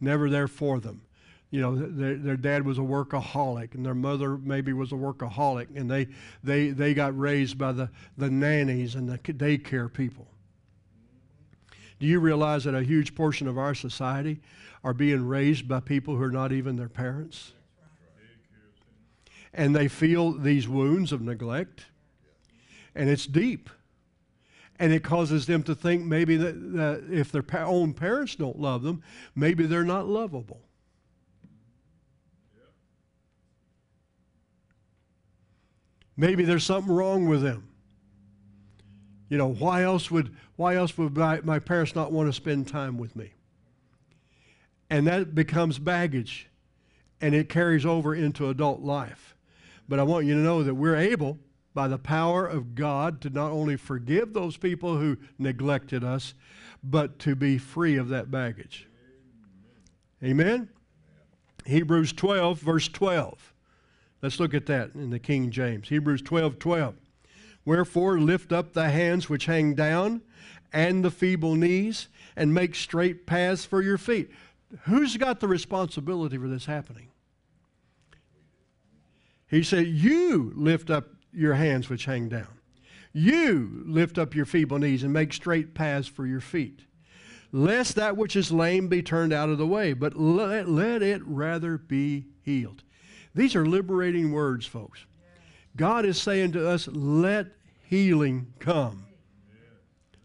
[0.00, 1.02] never there for them.
[1.50, 5.68] You know, their, their dad was a workaholic and their mother maybe was a workaholic
[5.76, 6.08] and they,
[6.42, 7.88] they, they got raised by the,
[8.18, 10.26] the nannies and the daycare people.
[11.98, 14.40] Do you realize that a huge portion of our society
[14.84, 17.52] are being raised by people who are not even their parents?
[19.54, 21.86] And they feel these wounds of neglect,
[22.94, 23.70] and it's deep
[24.78, 28.82] and it causes them to think maybe that, that if their own parents don't love
[28.82, 29.02] them,
[29.34, 30.60] maybe they're not lovable.
[36.16, 37.68] Maybe there's something wrong with them.
[39.28, 42.68] You know, why else would why else would my, my parents not want to spend
[42.68, 43.32] time with me?
[44.88, 46.48] And that becomes baggage
[47.20, 49.34] and it carries over into adult life.
[49.88, 51.38] But I want you to know that we're able
[51.76, 56.32] by the power of God to not only forgive those people who neglected us,
[56.82, 58.88] but to be free of that baggage.
[60.24, 60.70] Amen?
[61.66, 63.52] Hebrews 12, verse 12.
[64.22, 65.90] Let's look at that in the King James.
[65.90, 66.94] Hebrews 12, 12.
[67.66, 70.22] Wherefore lift up the hands which hang down
[70.72, 74.30] and the feeble knees and make straight paths for your feet.
[74.84, 77.08] Who's got the responsibility for this happening?
[79.46, 82.48] He said, You lift up your hands which hang down.
[83.12, 86.80] You lift up your feeble knees and make straight paths for your feet.
[87.52, 91.22] Lest that which is lame be turned out of the way, but let, let it
[91.24, 92.82] rather be healed.
[93.34, 95.04] These are liberating words, folks.
[95.76, 97.48] God is saying to us, let
[97.82, 99.06] healing come.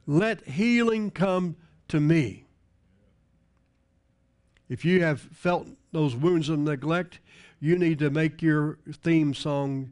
[0.07, 1.55] Let healing come
[1.89, 2.45] to me.
[4.67, 7.19] If you have felt those wounds of neglect,
[7.59, 9.91] you need to make your theme song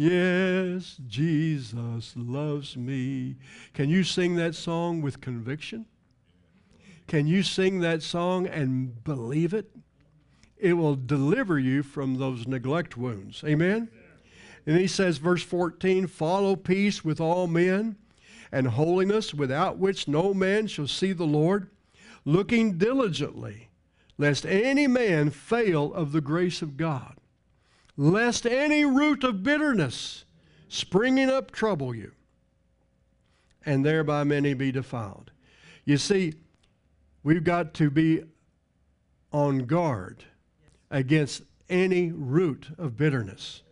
[0.00, 3.36] Yes, Jesus loves me.
[3.74, 5.84] Can you sing that song with conviction?
[7.06, 9.70] Can you sing that song and believe it?
[10.56, 13.44] It will deliver you from those neglect wounds.
[13.44, 13.90] Amen?
[14.64, 17.96] And he says, verse 14, follow peace with all men
[18.50, 21.68] and holiness, without which no man shall see the Lord,
[22.24, 23.68] looking diligently,
[24.16, 27.19] lest any man fail of the grace of God
[28.00, 30.24] lest any root of bitterness
[30.68, 32.10] springing up trouble you,
[33.66, 35.30] and thereby many be defiled.
[35.84, 36.32] You see,
[37.22, 38.22] we've got to be
[39.32, 40.24] on guard
[40.90, 43.64] against any root of bitterness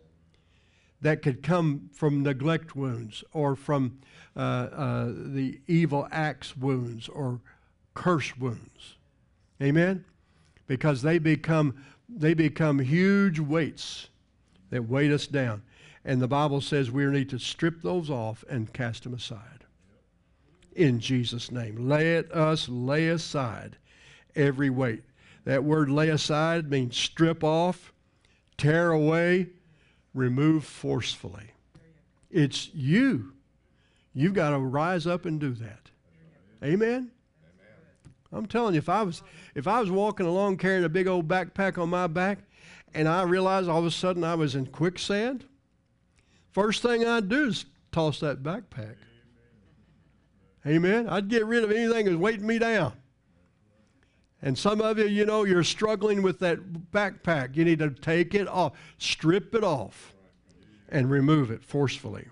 [1.01, 3.97] that could come from neglect wounds or from
[4.35, 7.41] uh, uh, the evil acts wounds or
[7.95, 8.97] curse wounds.
[9.59, 10.05] Amen?
[10.67, 14.09] Because they become, they become huge weights
[14.69, 15.63] that weight us down.
[16.05, 19.65] And the Bible says we need to strip those off and cast them aside.
[20.75, 21.89] In Jesus' name.
[21.89, 23.77] Let us lay aside
[24.35, 25.03] every weight.
[25.45, 27.93] That word lay aside means strip off,
[28.57, 29.47] tear away,
[30.13, 31.51] remove forcefully.
[32.29, 33.33] It's you.
[34.13, 35.89] You've got to rise up and do that.
[36.63, 37.11] Amen?
[38.31, 39.23] I'm telling you, if I was
[39.55, 42.39] if I was walking along carrying a big old backpack on my back,
[42.93, 45.45] and I realized all of a sudden I was in quicksand,
[46.51, 48.95] first thing I'd do is toss that backpack.
[50.67, 51.07] Amen.
[51.07, 52.93] I'd get rid of anything that's weighting me down.
[54.41, 57.55] And some of you, you know, you're struggling with that backpack.
[57.55, 60.13] You need to take it off, strip it off.
[60.91, 62.25] and remove it forcefully.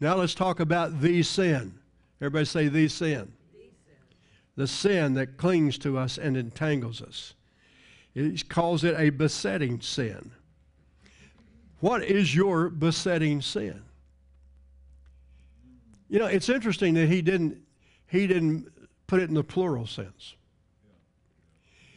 [0.00, 1.78] Now let's talk about the sin.
[2.20, 3.32] Everybody say the sin.
[4.56, 7.34] The sin that clings to us and entangles us.
[8.18, 10.32] He calls it a besetting sin.
[11.80, 13.82] What is your besetting sin?
[16.08, 17.62] You know, it's interesting that he didn't
[18.08, 18.72] he didn't
[19.06, 20.34] put it in the plural sense.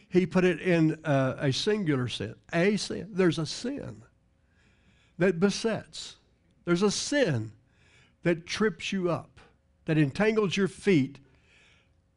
[0.08, 2.36] He put it in uh, a singular sense.
[2.52, 3.08] A sin.
[3.12, 4.02] There's a sin
[5.18, 6.16] that besets.
[6.64, 7.52] There's a sin
[8.22, 9.40] that trips you up,
[9.86, 11.18] that entangles your feet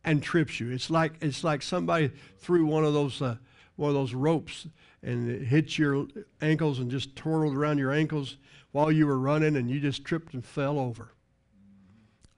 [0.03, 0.69] and trips you.
[0.69, 3.37] It's like it's like somebody threw one of those uh,
[3.75, 4.67] one of those ropes
[5.03, 6.07] and it hit your
[6.41, 8.37] ankles and just twirled around your ankles
[8.71, 11.11] while you were running and you just tripped and fell over.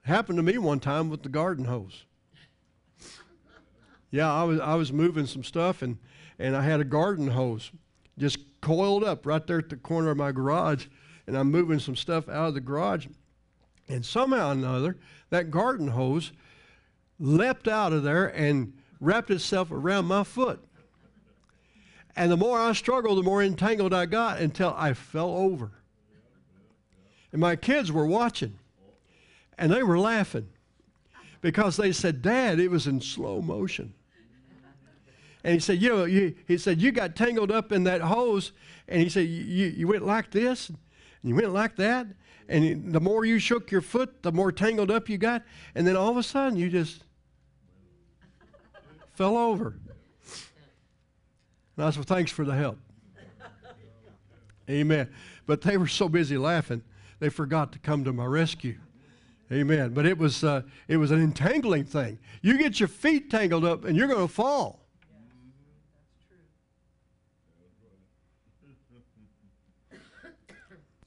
[0.04, 2.04] It happened to me one time with the garden hose.
[4.10, 5.98] Yeah, I was I was moving some stuff and
[6.38, 7.70] and I had a garden hose
[8.18, 10.86] just coiled up right there at the corner of my garage
[11.26, 13.06] and I'm moving some stuff out of the garage
[13.88, 14.96] and somehow or another
[15.30, 16.32] that garden hose
[17.18, 20.67] leapt out of there and wrapped itself around my foot.
[22.18, 25.70] And the more I struggled, the more entangled I got until I fell over.
[27.30, 28.58] And my kids were watching
[29.56, 30.48] and they were laughing
[31.40, 33.94] because they said, Dad, it was in slow motion.
[35.44, 38.50] And he said, you know, you, he said, you got tangled up in that hose.
[38.88, 40.78] And he said, you, you went like this, and
[41.22, 42.08] you went like that.
[42.48, 45.44] And the more you shook your foot, the more tangled up you got.
[45.76, 47.04] And then all of a sudden, you just
[49.14, 49.76] fell over.
[51.78, 52.76] And I said, well, thanks for the help.
[54.68, 55.08] Amen.
[55.46, 56.82] But they were so busy laughing,
[57.20, 58.76] they forgot to come to my rescue.
[59.50, 59.94] Amen.
[59.94, 62.18] But it was, uh, it was an entangling thing.
[62.42, 64.84] You get your feet tangled up and you're going to fall.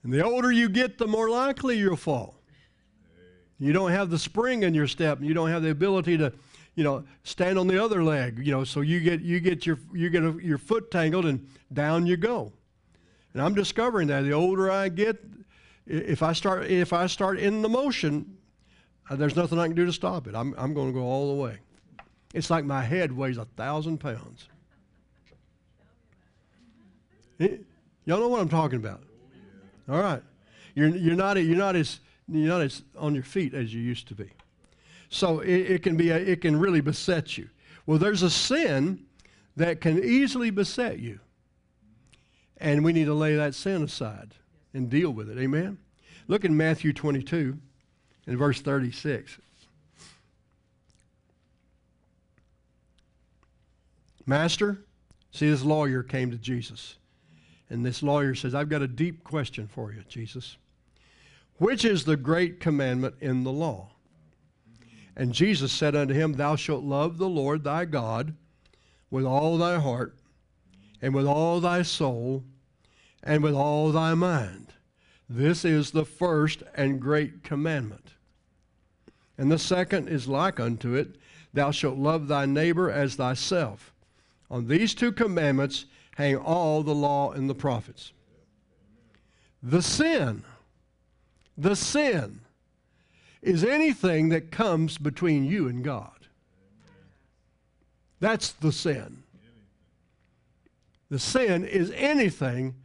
[0.03, 2.39] And the older you get, the more likely you'll fall.
[3.59, 6.34] You don't have the spring in your step, and you don't have the ability to,
[6.76, 8.39] you know, stand on the other leg.
[8.43, 11.47] You know, so you get you get your you get a, your foot tangled, and
[11.72, 12.51] down you go.
[13.34, 15.24] And I'm discovering that the older I get,
[15.86, 18.38] if I start if I start in the motion,
[19.09, 20.36] uh, there's nothing I can do to stop it.
[20.36, 21.57] I'm I'm going to go all the way.
[22.34, 24.47] It's like my head weighs a thousand pounds.
[28.05, 29.01] Y'all know what I'm talking about.
[29.89, 30.22] All right.
[30.76, 34.07] You're, you're, not, you're, not as, you're not as on your feet as you used
[34.09, 34.30] to be.
[35.12, 37.49] So it, it can be a, it can really beset you.
[37.86, 39.05] Well, there's a sin
[39.57, 41.20] that can easily beset you.
[42.57, 44.34] And we need to lay that sin aside
[44.74, 45.38] and deal with it.
[45.38, 45.78] Amen?
[46.28, 47.57] Look in Matthew 22
[48.26, 49.38] and verse 36.
[54.26, 54.86] Master,
[55.32, 56.95] see, this lawyer came to Jesus.
[57.70, 60.55] And this lawyer says, I've got a deep question for you, Jesus.
[61.57, 63.89] Which is the great commandment in the law?
[65.16, 68.36] And Jesus said unto him, Thou shalt love the Lord thy God
[69.09, 70.16] with all thy heart,
[71.01, 72.43] and with all thy soul,
[73.22, 74.74] and with all thy mind.
[75.30, 78.14] This is the first and great commandment.
[79.38, 81.16] And the second is like unto it,
[81.53, 83.93] Thou shalt love thy neighbor as thyself.
[84.49, 85.86] On these two commandments
[86.16, 88.14] hang all the law and the prophets.
[89.62, 90.43] The sin,
[91.57, 92.41] the sin
[93.42, 96.28] is anything that comes between you and God.
[98.20, 99.24] That's the sin.
[101.10, 102.76] The sin is anything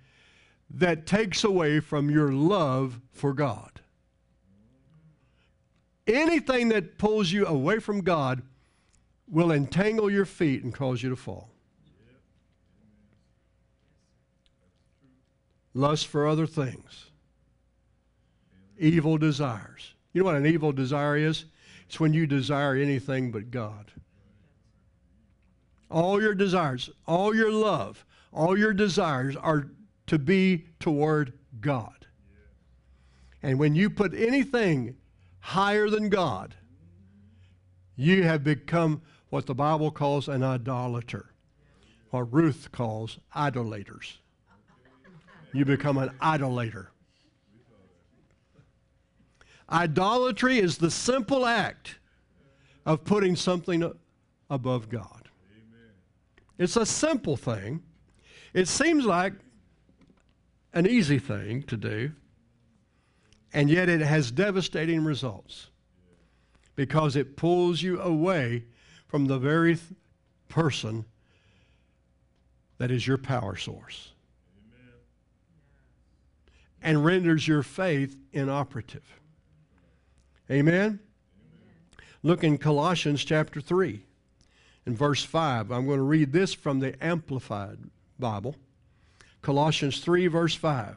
[0.70, 3.80] that takes away from your love for God.
[6.06, 8.42] Anything that pulls you away from God
[9.28, 11.50] will entangle your feet and cause you to fall.
[15.76, 17.10] lust for other things,
[18.78, 19.94] evil desires.
[20.16, 21.44] You know what an evil desire is?
[21.86, 23.92] It's when you desire anything but God.
[25.90, 28.02] All your desires, all your love,
[28.32, 29.68] all your desires are
[30.06, 32.06] to be toward God.
[33.42, 34.96] And when you put anything
[35.38, 36.54] higher than God,
[37.94, 41.34] you have become what the Bible calls an idolater,
[42.10, 44.16] or Ruth calls idolaters
[45.52, 46.90] you become an idolater.
[49.70, 51.98] Idolatry is the simple act
[52.84, 53.92] of putting something
[54.48, 55.28] above God.
[56.58, 57.82] It's a simple thing.
[58.54, 59.34] It seems like
[60.72, 62.12] an easy thing to do,
[63.52, 65.68] and yet it has devastating results
[66.76, 68.64] because it pulls you away
[69.08, 69.92] from the very th-
[70.48, 71.04] person
[72.78, 74.12] that is your power source.
[76.82, 79.20] and renders your faith inoperative.
[80.50, 81.00] Amen?
[82.22, 84.02] Look in Colossians chapter 3
[84.86, 85.70] in verse 5.
[85.70, 87.78] I'm going to read this from the Amplified
[88.18, 88.56] Bible.
[89.42, 90.96] Colossians 3, verse 5.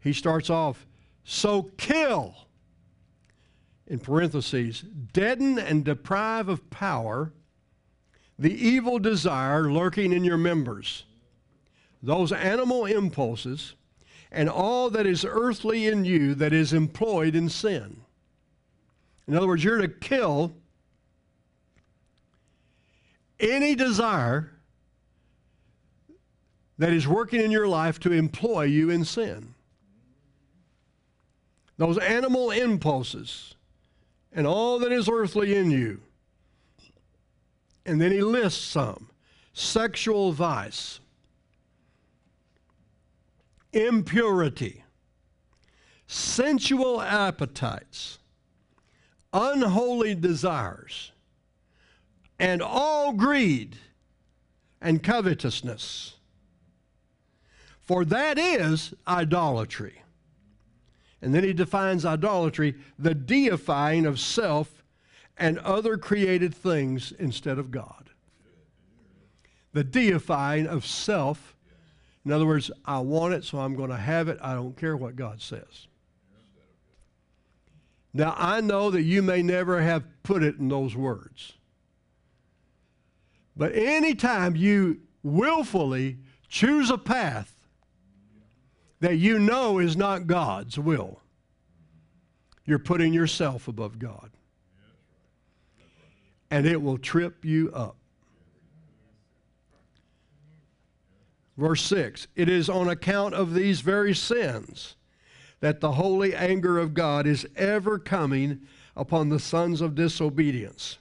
[0.00, 0.86] He starts off,
[1.24, 2.34] so kill,
[3.86, 4.82] in parentheses,
[5.12, 7.32] deaden and deprive of power
[8.38, 11.04] the evil desire lurking in your members,
[12.02, 13.74] those animal impulses,
[14.30, 18.02] and all that is earthly in you that is employed in sin.
[19.28, 20.54] In other words, you're to kill
[23.40, 24.52] any desire
[26.78, 29.54] that is working in your life to employ you in sin.
[31.78, 33.54] Those animal impulses
[34.32, 36.00] and all that is earthly in you.
[37.84, 39.08] And then he lists some
[39.52, 41.00] sexual vice,
[43.72, 44.84] impurity,
[46.06, 48.18] sensual appetites,
[49.36, 51.12] unholy desires,
[52.38, 53.76] and all greed
[54.80, 56.14] and covetousness.
[57.80, 60.02] For that is idolatry.
[61.20, 64.82] And then he defines idolatry the deifying of self
[65.36, 68.10] and other created things instead of God.
[69.72, 71.54] The deifying of self.
[72.24, 74.38] In other words, I want it, so I'm going to have it.
[74.40, 75.86] I don't care what God says.
[78.16, 81.52] Now, I know that you may never have put it in those words.
[83.54, 86.16] But anytime you willfully
[86.48, 87.52] choose a path
[89.00, 91.20] that you know is not God's will,
[92.64, 94.30] you're putting yourself above God.
[96.50, 97.96] And it will trip you up.
[101.58, 104.96] Verse 6 It is on account of these very sins
[105.60, 108.60] that the holy anger of God is ever coming
[108.96, 110.98] upon the sons of disobedience,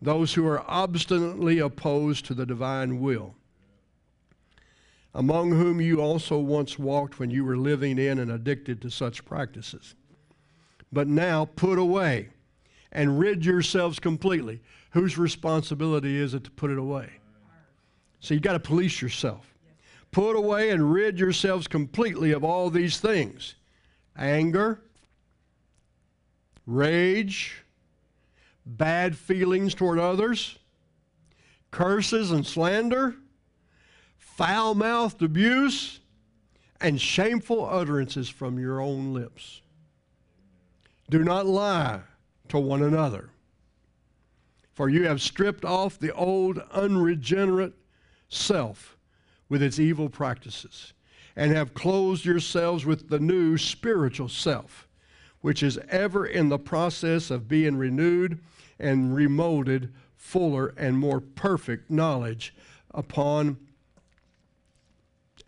[0.00, 3.34] those who are obstinately opposed to the divine will,
[5.14, 9.24] among whom you also once walked when you were living in and addicted to such
[9.24, 9.94] practices.
[10.92, 12.28] But now put away
[12.92, 14.60] and rid yourselves completely.
[14.90, 17.10] Whose responsibility is it to put it away?
[18.20, 19.54] So you've got to police yourself.
[20.10, 23.56] Put away and rid yourselves completely of all these things
[24.18, 24.80] anger,
[26.66, 27.62] rage,
[28.64, 30.58] bad feelings toward others,
[31.70, 33.16] curses and slander,
[34.16, 36.00] foul mouthed abuse,
[36.80, 39.62] and shameful utterances from your own lips.
[41.08, 42.00] Do not lie
[42.48, 43.30] to one another,
[44.72, 47.74] for you have stripped off the old unregenerate
[48.28, 48.96] self
[49.48, 50.92] with its evil practices
[51.36, 54.88] and have clothed yourselves with the new spiritual self,
[55.42, 58.38] which is ever in the process of being renewed
[58.78, 62.54] and remolded fuller and more perfect knowledge
[62.92, 63.56] upon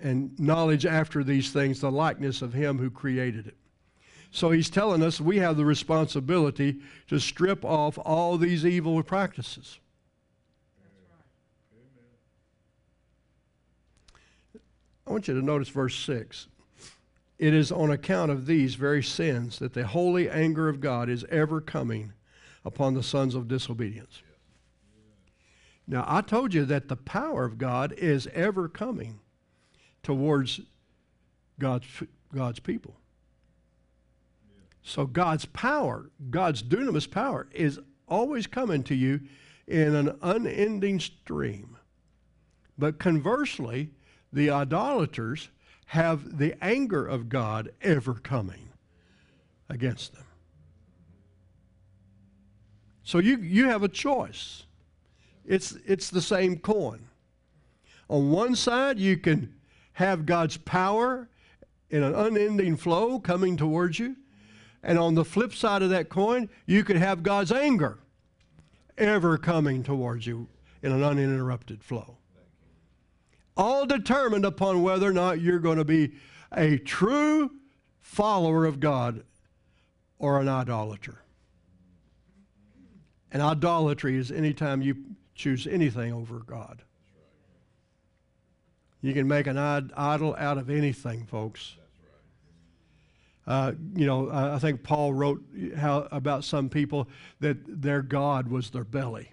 [0.01, 3.57] and knowledge after these things, the likeness of him who created it.
[4.31, 6.77] So he's telling us we have the responsibility
[7.09, 9.81] to strip off all these evil practices.
[15.09, 16.49] I want you to notice verse 6.
[17.39, 21.25] It is on account of these very sins that the holy anger of God is
[21.31, 22.13] ever coming
[22.63, 24.23] upon the sons of disobedience.
[25.87, 29.21] Now, I told you that the power of God is ever coming
[30.03, 30.61] towards
[31.59, 31.87] God's,
[32.35, 32.95] God's people.
[34.83, 39.21] So, God's power, God's dunamis power, is always coming to you
[39.67, 41.79] in an unending stream.
[42.77, 43.91] But conversely,
[44.33, 45.49] the idolaters
[45.87, 48.69] have the anger of God ever coming
[49.69, 50.25] against them.
[53.03, 54.65] So you, you have a choice.
[55.47, 57.09] It's, it's the same coin.
[58.11, 59.55] On one side, you can
[59.95, 61.29] have God's power
[61.91, 64.17] in an unending flow coming towards you.
[64.83, 67.99] And on the flip side of that coin, you could have God's anger
[68.99, 70.49] ever coming towards you
[70.83, 72.19] in an uninterrupted flow
[73.59, 76.13] all determined upon whether or not you're going to be
[76.53, 77.51] a true
[78.01, 79.25] follower of God
[80.19, 81.21] or an idolater.
[83.33, 84.97] And idolatry is anytime you
[85.35, 86.83] choose anything over God.
[89.03, 91.77] You can make an idol out of anything, folks.
[93.47, 95.43] Uh, you know, I think Paul wrote
[95.77, 97.09] how, about some people
[97.41, 99.33] that their God was their belly,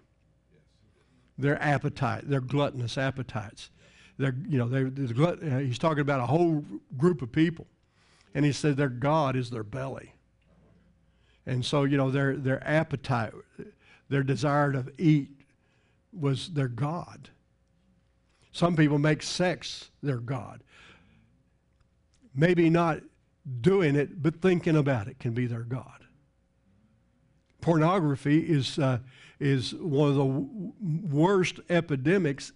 [1.37, 3.69] their appetite, their gluttonous appetites
[4.17, 6.63] they're, you know, they're, uh, he's talking about a whole
[6.97, 7.67] group of people.
[8.33, 10.13] And he said their God is their belly.
[11.45, 13.33] And so, you know, their, their appetite,
[14.09, 15.29] their desire to eat
[16.11, 17.29] was their God.
[18.51, 20.63] Some people make sex their God.
[22.33, 23.01] Maybe not
[23.61, 26.05] doing it, but thinking about it can be their God.
[27.61, 28.99] Pornography is, uh,
[29.39, 30.25] is one of the
[31.13, 32.51] worst epidemics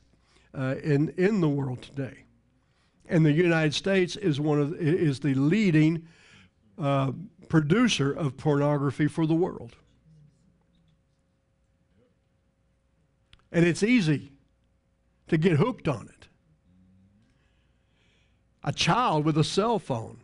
[0.58, 2.26] uh, in, in the world today.
[3.08, 6.08] And the United States is, one of, is the leading
[6.78, 7.12] uh,
[7.48, 9.76] producer of pornography for the world.
[13.52, 14.32] And it's easy
[15.28, 16.28] to get hooked on it.
[18.64, 20.20] A child with a cell phone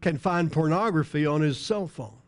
[0.00, 2.18] can find pornography on his cell phone.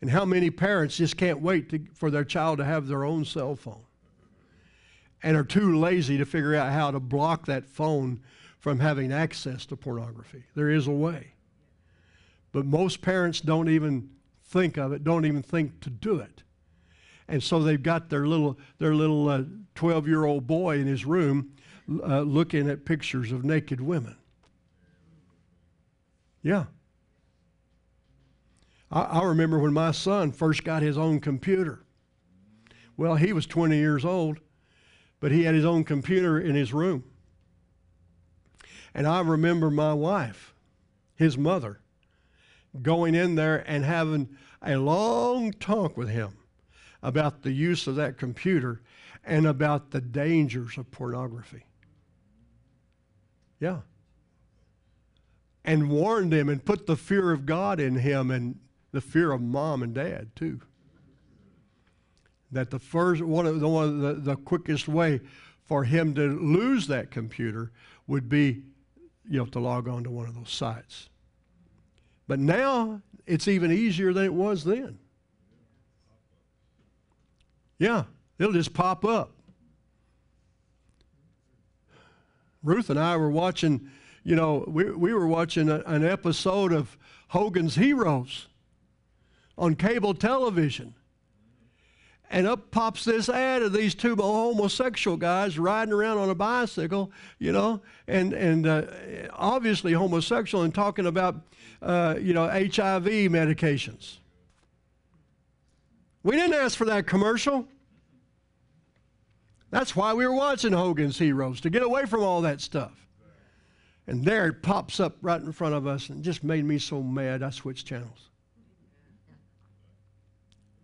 [0.00, 3.24] And how many parents just can't wait to, for their child to have their own
[3.24, 3.84] cell phone
[5.24, 8.20] and are too lazy to figure out how to block that phone
[8.58, 10.44] from having access to pornography?
[10.54, 11.32] There is a way.
[12.52, 14.10] But most parents don't even
[14.44, 16.42] think of it, don't even think to do it.
[17.26, 21.06] And so they've got their little their little 12 uh, year old boy in his
[21.06, 21.52] room
[21.88, 24.16] uh, looking at pictures of naked women.
[26.42, 26.64] Yeah.
[28.92, 31.80] I, I remember when my son first got his own computer.
[32.96, 34.38] Well, he was 20 years old,
[35.20, 37.04] but he had his own computer in his room.
[38.94, 40.54] And I remember my wife,
[41.16, 41.80] his mother,
[42.80, 46.36] going in there and having a long talk with him
[47.02, 48.80] about the use of that computer
[49.24, 51.64] and about the dangers of pornography.
[53.60, 53.80] Yeah.
[55.64, 58.58] And warned him and put the fear of God in him and
[58.92, 60.60] the fear of mom and dad too.
[62.54, 65.20] That the first one of the one of the, the quickest way
[65.64, 67.72] for him to lose that computer
[68.06, 68.62] would be,
[69.28, 71.08] you know, to log on to one of those sites.
[72.28, 74.98] But now it's even easier than it was then.
[77.78, 78.04] Yeah,
[78.38, 79.32] it'll just pop up.
[82.62, 83.90] Ruth and I were watching,
[84.22, 86.96] you know, we, we were watching a, an episode of
[87.28, 88.46] Hogan's Heroes
[89.58, 90.94] on cable television.
[92.30, 97.12] And up pops this ad of these two homosexual guys riding around on a bicycle,
[97.38, 98.82] you know, and, and uh,
[99.32, 101.36] obviously homosexual and talking about,
[101.82, 104.16] uh, you know, HIV medications.
[106.22, 107.68] We didn't ask for that commercial.
[109.70, 113.06] That's why we were watching Hogan's Heroes, to get away from all that stuff.
[114.06, 117.02] And there it pops up right in front of us and just made me so
[117.02, 118.30] mad I switched channels.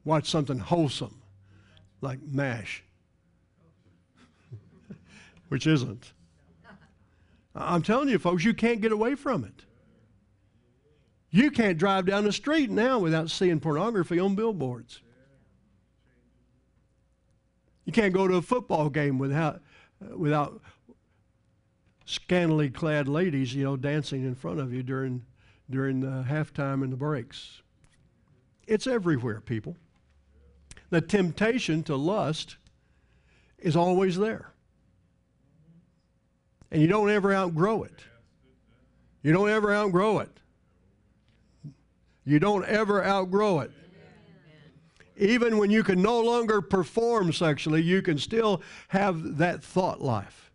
[0.04, 1.19] Watch something wholesome
[2.00, 2.82] like MASH,
[5.48, 6.12] which isn't.
[7.54, 9.64] I'm telling you, folks, you can't get away from it.
[11.30, 15.00] You can't drive down the street now without seeing pornography on billboards.
[17.84, 19.62] You can't go to a football game without,
[20.02, 20.60] uh, without
[22.04, 25.24] scantily clad ladies, you know, dancing in front of you during,
[25.68, 27.62] during the halftime and the breaks.
[28.66, 29.76] It's everywhere, people.
[30.90, 32.56] The temptation to lust
[33.58, 34.52] is always there.
[36.70, 38.04] And you don't ever outgrow it.
[39.22, 40.30] You don't ever outgrow it.
[42.24, 43.72] You don't ever outgrow it
[45.20, 50.50] even when you can no longer perform sexually, you can still have that thought life.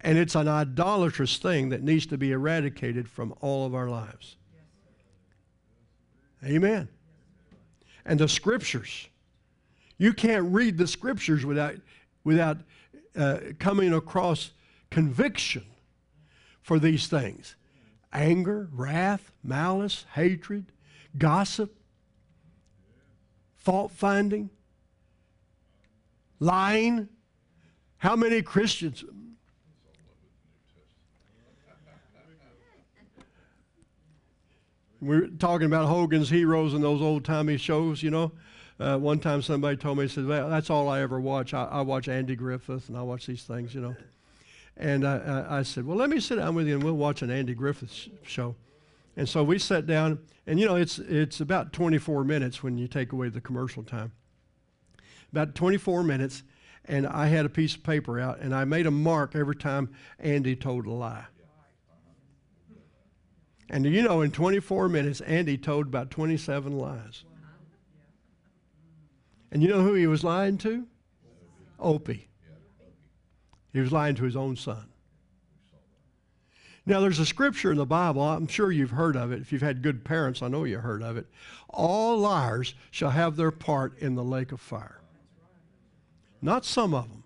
[0.00, 4.36] And it's an idolatrous thing that needs to be eradicated from all of our lives.
[6.44, 6.88] Amen.
[8.08, 9.06] And the scriptures.
[9.98, 11.76] You can't read the scriptures without,
[12.24, 12.56] without
[13.14, 14.52] uh, coming across
[14.90, 15.64] conviction
[16.62, 17.54] for these things
[18.10, 20.72] anger, wrath, malice, hatred,
[21.18, 21.76] gossip,
[23.56, 24.48] fault finding,
[26.40, 27.08] lying.
[27.98, 29.04] How many Christians?
[35.00, 38.32] We're talking about Hogan's Heroes and those old timey shows, you know.
[38.80, 41.54] Uh, one time somebody told me, he said, well, that's all I ever watch.
[41.54, 43.96] I, I, watch Andy Griffith and I watch these things, you know.
[44.76, 47.30] And I, I, said, well, let me sit down with you and we'll watch an
[47.30, 48.54] Andy Griffith show.
[49.16, 52.86] And so we sat down, and you know, it's, it's about 24 minutes when you
[52.86, 54.12] take away the commercial time.
[55.32, 56.44] About 24 minutes,
[56.84, 59.90] and I had a piece of paper out, and I made a mark every time
[60.20, 61.24] Andy told a lie.
[63.70, 67.24] And you know, in 24 minutes, Andy told about 27 lies.
[69.50, 70.86] And you know who he was lying to?
[71.78, 72.28] Opie.
[73.72, 74.86] He was lying to his own son.
[76.86, 79.42] Now, there's a scripture in the Bible, I'm sure you've heard of it.
[79.42, 81.26] If you've had good parents, I know you heard of it.
[81.68, 85.02] All liars shall have their part in the lake of fire.
[86.40, 87.24] Not some of them,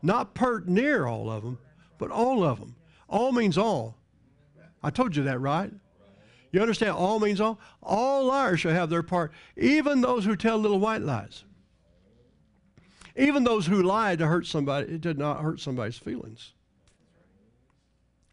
[0.00, 1.58] not pert near all of them,
[1.98, 2.74] but all of them.
[3.10, 3.98] All means all.
[4.82, 5.70] I told you that, right?
[6.52, 6.92] You understand?
[6.92, 7.58] All means all.
[7.82, 11.44] All liars shall have their part, even those who tell little white lies.
[13.16, 16.52] Even those who lie to hurt somebody, it did not hurt somebody's feelings.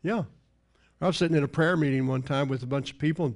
[0.04, 0.24] Yeah.
[1.02, 3.34] I was sitting in a prayer meeting one time with a bunch of people,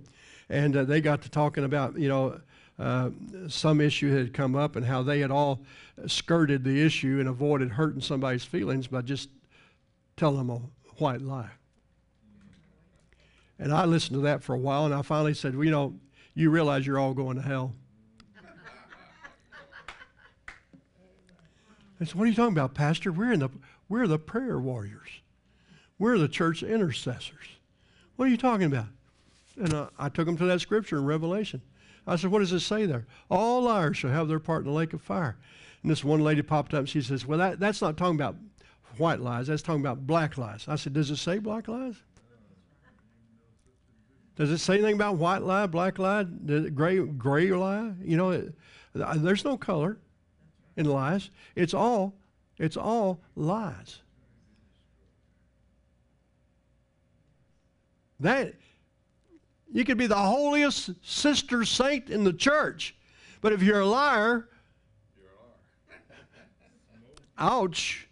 [0.49, 2.39] and uh, they got to talking about, you know,
[2.79, 3.09] uh,
[3.47, 5.61] some issue had come up and how they had all
[6.07, 9.29] skirted the issue and avoided hurting somebody's feelings by just
[10.17, 10.59] telling them a
[10.97, 11.51] white lie.
[13.59, 15.95] And I listened to that for a while, and I finally said, well, you know,
[16.33, 17.73] you realize you're all going to hell.
[22.01, 23.11] I said, what are you talking about, Pastor?
[23.11, 23.49] We're, in the,
[23.87, 25.09] we're the prayer warriors.
[25.99, 27.45] We're the church intercessors.
[28.15, 28.87] What are you talking about?
[29.57, 31.61] And uh, I took them to that scripture in Revelation.
[32.05, 33.05] I said, What does it say there?
[33.29, 35.37] All liars shall have their part in the lake of fire.
[35.81, 38.35] And this one lady popped up and she says, Well, that, that's not talking about
[38.97, 40.65] white lies, that's talking about black lies.
[40.67, 41.95] I said, Does it say black lies?
[44.35, 47.93] Does it say anything about white lie, black lie, gray, gray lie?
[48.03, 48.53] You know, it,
[48.93, 49.97] there's no color
[50.75, 51.29] in lies.
[51.55, 52.15] It's all,
[52.57, 53.99] it's all lies.
[58.19, 58.53] That
[59.71, 62.95] you could be the holiest sister saint in the church,
[63.41, 64.47] but if you're a liar,
[65.17, 67.37] you're a liar.
[67.37, 68.07] ouch.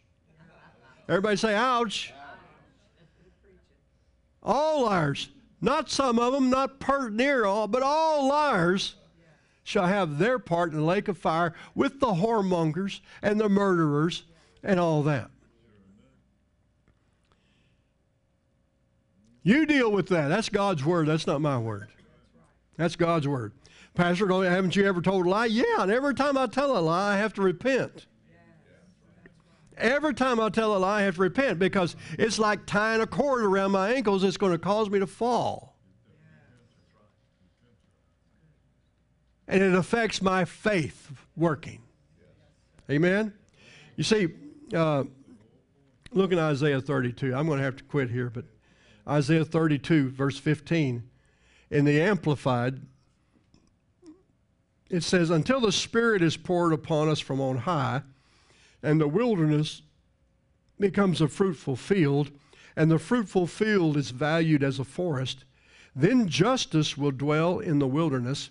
[1.08, 2.14] Everybody say ouch.
[4.44, 5.30] All liars,
[5.62, 8.95] not some of them, not per near all, but all liars
[9.64, 14.24] shall have their part in the lake of fire with the whoremongers and the murderers
[14.64, 15.30] and all that.
[19.43, 20.28] You deal with that.
[20.28, 21.07] That's God's word.
[21.07, 21.88] That's not my word.
[22.78, 23.53] That's God's word.
[23.93, 25.45] Pastor, haven't you ever told a lie?
[25.47, 28.05] Yeah, and every time I tell a lie, I have to repent.
[29.82, 33.08] Every time I tell a lie, I have to repent because it's like tying a
[33.08, 34.24] cord around my ankles.
[34.24, 35.76] It's going to cause me to fall.
[39.48, 41.82] And it affects my faith working.
[42.90, 43.34] Amen?
[43.96, 44.30] You see,
[44.74, 45.04] uh,
[46.14, 47.34] look at Isaiah 32.
[47.36, 48.46] I'm going to have to quit here, but
[49.08, 51.04] Isaiah 32, verse 15.
[51.72, 52.82] In the Amplified,
[54.92, 58.04] it says, Until the Spirit is poured upon us from on high,
[58.84, 59.82] and the wilderness
[60.80, 62.32] becomes a fruitful field,
[62.76, 65.46] and the fruitful field is valued as a forest,
[65.96, 68.50] then justice will dwell in the wilderness,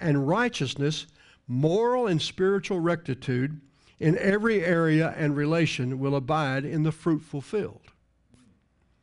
[0.00, 1.06] and righteousness,
[1.46, 3.60] moral and spiritual rectitude
[4.00, 7.80] in every area and relation will abide in the fruitful field.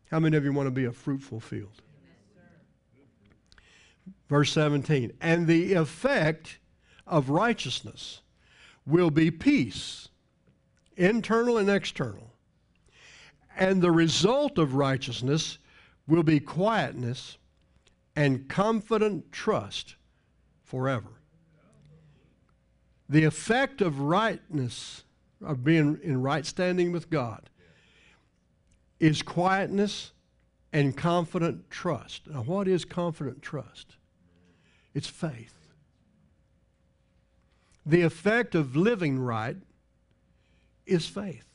[0.09, 1.81] How many of you want to be a fruitful field?
[4.29, 6.59] Verse 17, and the effect
[7.05, 8.21] of righteousness
[8.85, 10.09] will be peace,
[11.01, 12.31] internal and external.
[13.57, 15.57] And the result of righteousness
[16.07, 17.37] will be quietness
[18.15, 19.95] and confident trust
[20.63, 21.09] forever.
[23.09, 25.03] The effect of rightness,
[25.43, 27.49] of being in right standing with God,
[28.99, 30.11] is quietness
[30.71, 32.27] and confident trust.
[32.27, 33.97] Now, what is confident trust?
[34.93, 35.55] It's faith.
[37.85, 39.57] The effect of living right
[40.85, 41.47] is faith.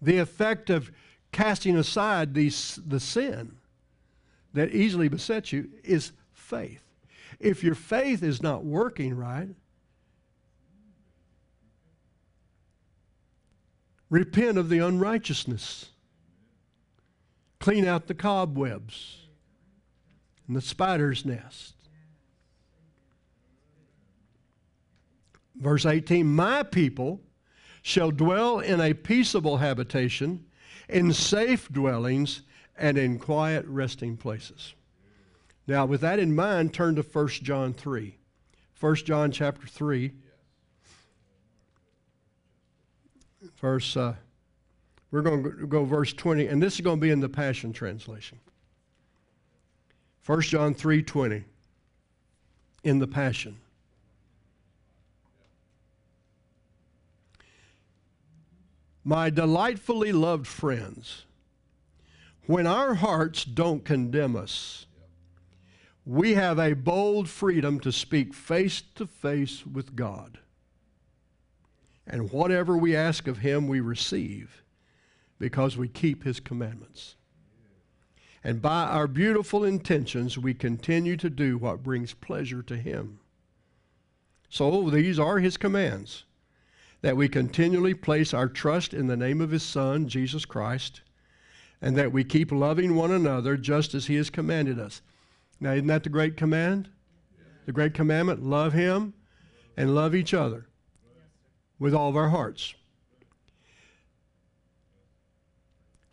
[0.00, 0.90] The effect of
[1.32, 3.56] casting aside these, the sin
[4.52, 6.82] that easily besets you is faith.
[7.40, 9.48] If your faith is not working right,
[14.08, 15.90] Repent of the unrighteousness.
[17.58, 19.26] Clean out the cobwebs
[20.46, 21.74] and the spider's nest.
[25.60, 27.20] Verse 18 My people
[27.82, 30.44] shall dwell in a peaceable habitation,
[30.88, 32.42] in safe dwellings,
[32.76, 34.74] and in quiet resting places.
[35.66, 38.16] Now, with that in mind, turn to 1 John 3.
[38.78, 40.12] 1 John chapter 3.
[43.60, 44.14] verse, uh,
[45.10, 47.72] we're going to go verse 20, and this is going to be in the Passion
[47.72, 48.38] Translation.
[50.24, 51.44] 1 John 3.20
[52.84, 53.56] in the Passion.
[59.06, 61.24] My delightfully loved friends,
[62.46, 64.86] when our hearts don't condemn us,
[66.04, 70.40] we have a bold freedom to speak face to face with God
[72.06, 74.62] and whatever we ask of him, we receive
[75.38, 77.16] because we keep his commandments.
[78.44, 83.18] And by our beautiful intentions, we continue to do what brings pleasure to him.
[84.48, 86.24] So these are his commands
[87.02, 91.02] that we continually place our trust in the name of his Son, Jesus Christ,
[91.80, 95.02] and that we keep loving one another just as he has commanded us.
[95.60, 96.88] Now, isn't that the great command?
[97.66, 99.14] The great commandment love him
[99.76, 100.68] and love each other
[101.78, 102.74] with all of our hearts.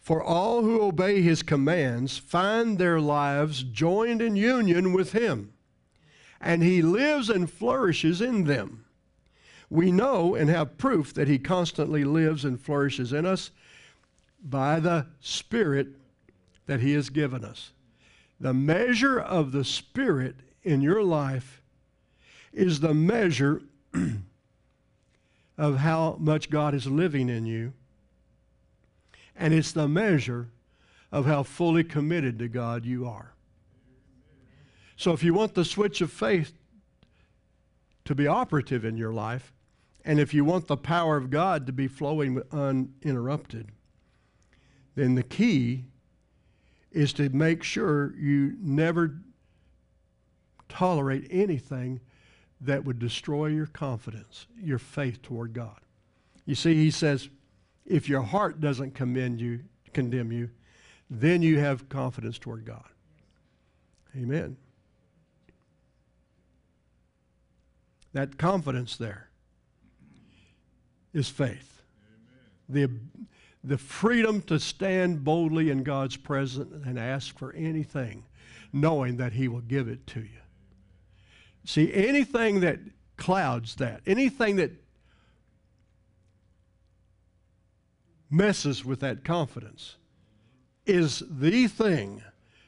[0.04, 5.54] For all who obey his commands find their lives joined in union with him,
[6.42, 8.83] and he lives and flourishes in them.
[9.74, 13.50] We know and have proof that he constantly lives and flourishes in us
[14.40, 15.88] by the Spirit
[16.68, 17.72] that he has given us.
[18.40, 21.64] The measure of the Spirit in your life
[22.54, 23.64] is the measure
[25.58, 27.74] of how much God is living in you
[29.36, 30.50] and it's the measure
[31.12, 33.34] of how fully committed to God you are.
[34.98, 36.54] So if you want the switch of faith
[38.06, 39.52] to be operative in your life,
[40.06, 43.72] and if you want the power of God to be flowing uninterrupted,
[44.96, 45.86] then the key
[46.92, 49.16] is to make sure you never
[50.68, 52.02] tolerate anything
[52.62, 55.80] that would destroy your confidence, your faith toward God.
[56.46, 57.30] You see, he says,
[57.86, 59.62] if your heart doesn't commend you,
[59.94, 60.50] condemn you,
[61.10, 62.88] then you have confidence toward God.
[64.16, 64.58] Amen.
[68.14, 69.30] That confidence there
[71.14, 71.82] is faith.
[72.70, 72.90] The,
[73.64, 78.24] the freedom to stand boldly in God's presence and ask for anything,
[78.72, 80.42] knowing that He will give it to you.
[81.66, 82.80] See, anything that
[83.16, 84.72] clouds that, anything that
[88.30, 89.96] messes with that confidence
[90.86, 92.24] is the thing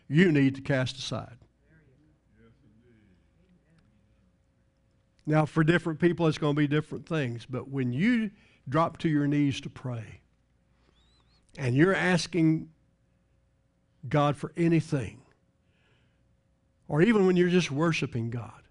[0.08, 1.38] you need to cast aside.
[5.26, 8.32] Now, for different people, it's going to be different things, but when you
[8.70, 10.22] drop to your knees to pray
[11.58, 12.70] and you're asking
[14.08, 15.22] God for anything,
[16.88, 18.62] or even when you're just worshiping God,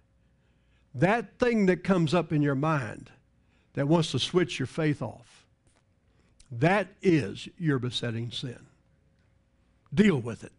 [0.93, 3.09] that thing that comes up in your mind
[3.73, 5.45] that wants to switch your faith off,
[6.51, 8.65] that is your besetting sin.
[9.93, 10.53] Deal with it.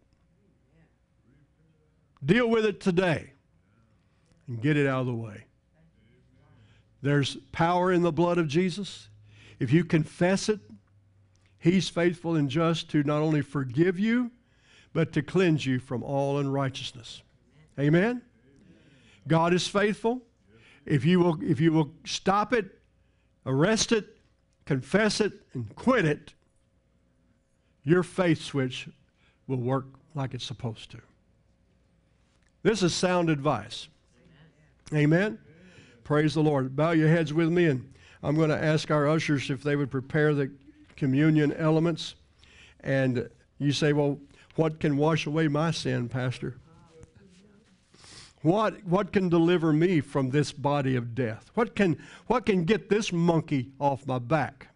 [2.23, 3.31] Deal with it today
[4.47, 5.45] and get it out of the way.
[7.01, 9.09] There's power in the blood of Jesus.
[9.59, 10.59] If you confess it,
[11.59, 14.31] He's faithful and just to not only forgive you,
[14.93, 17.21] but to cleanse you from all unrighteousness.
[17.79, 18.21] Amen?
[19.27, 20.21] God is faithful.
[20.85, 22.65] If you will, if you will stop it,
[23.45, 24.17] arrest it,
[24.65, 26.33] confess it, and quit it,
[27.83, 28.87] your faith switch
[29.47, 29.85] will work
[30.15, 30.99] like it's supposed to.
[32.63, 33.87] This is sound advice.
[34.93, 35.03] Amen.
[35.03, 35.39] Amen.
[36.07, 36.73] Praise the Lord.
[36.73, 37.93] Bow your heads with me, and
[38.23, 40.49] I'm going to ask our ushers if they would prepare the
[40.95, 42.15] communion elements.
[42.79, 44.17] And you say, well,
[44.55, 46.55] what can wash away my sin, Pastor?
[48.41, 51.51] What, what can deliver me from this body of death?
[51.55, 54.69] What can, what can get this monkey off my back?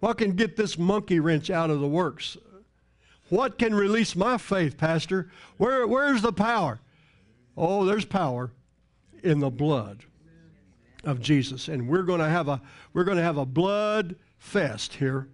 [0.00, 2.38] What can get this monkey wrench out of the works?
[3.28, 5.30] What can release my faith, Pastor?
[5.58, 6.80] Where, where's the power?
[7.58, 8.52] Oh, there's power
[9.22, 10.06] in the blood
[11.04, 11.68] of Jesus.
[11.68, 12.60] And we're going to have a,
[12.92, 15.28] we're going to have a blood fest here.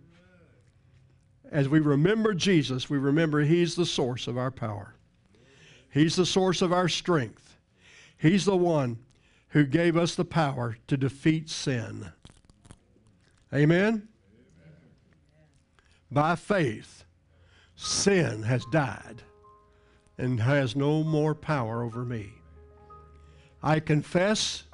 [1.51, 4.95] As we remember Jesus, we remember He's the source of our power.
[5.91, 7.57] He's the source of our strength.
[8.17, 8.99] He's the one
[9.49, 12.13] who gave us the power to defeat sin.
[13.53, 14.09] Amen?
[16.11, 17.05] By faith,
[17.75, 19.23] sin has died
[20.19, 22.31] and has no more power over me.
[23.63, 24.65] I confess.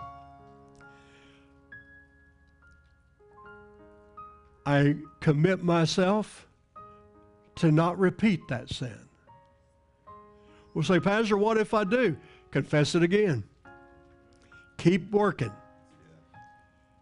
[4.67, 6.49] I commit myself
[7.55, 8.99] to not repeat that sin.
[10.75, 12.17] We'll say, Pastor, what if I do?
[12.51, 13.45] Confess it again.
[14.77, 15.53] Keep working.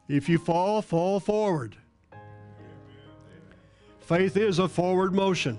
[0.09, 1.77] If you fall, fall forward.
[4.01, 5.59] Faith is a forward motion.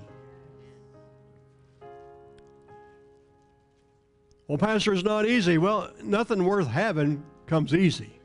[4.46, 5.58] Well, Pastor, it's not easy.
[5.58, 8.20] Well, nothing worth having comes easy.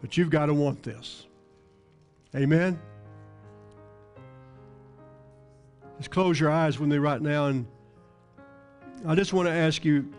[0.00, 1.27] But you've got to want this.
[2.34, 2.80] Amen?
[5.98, 7.66] Just close your eyes with me right now and
[9.06, 10.12] I just want to ask you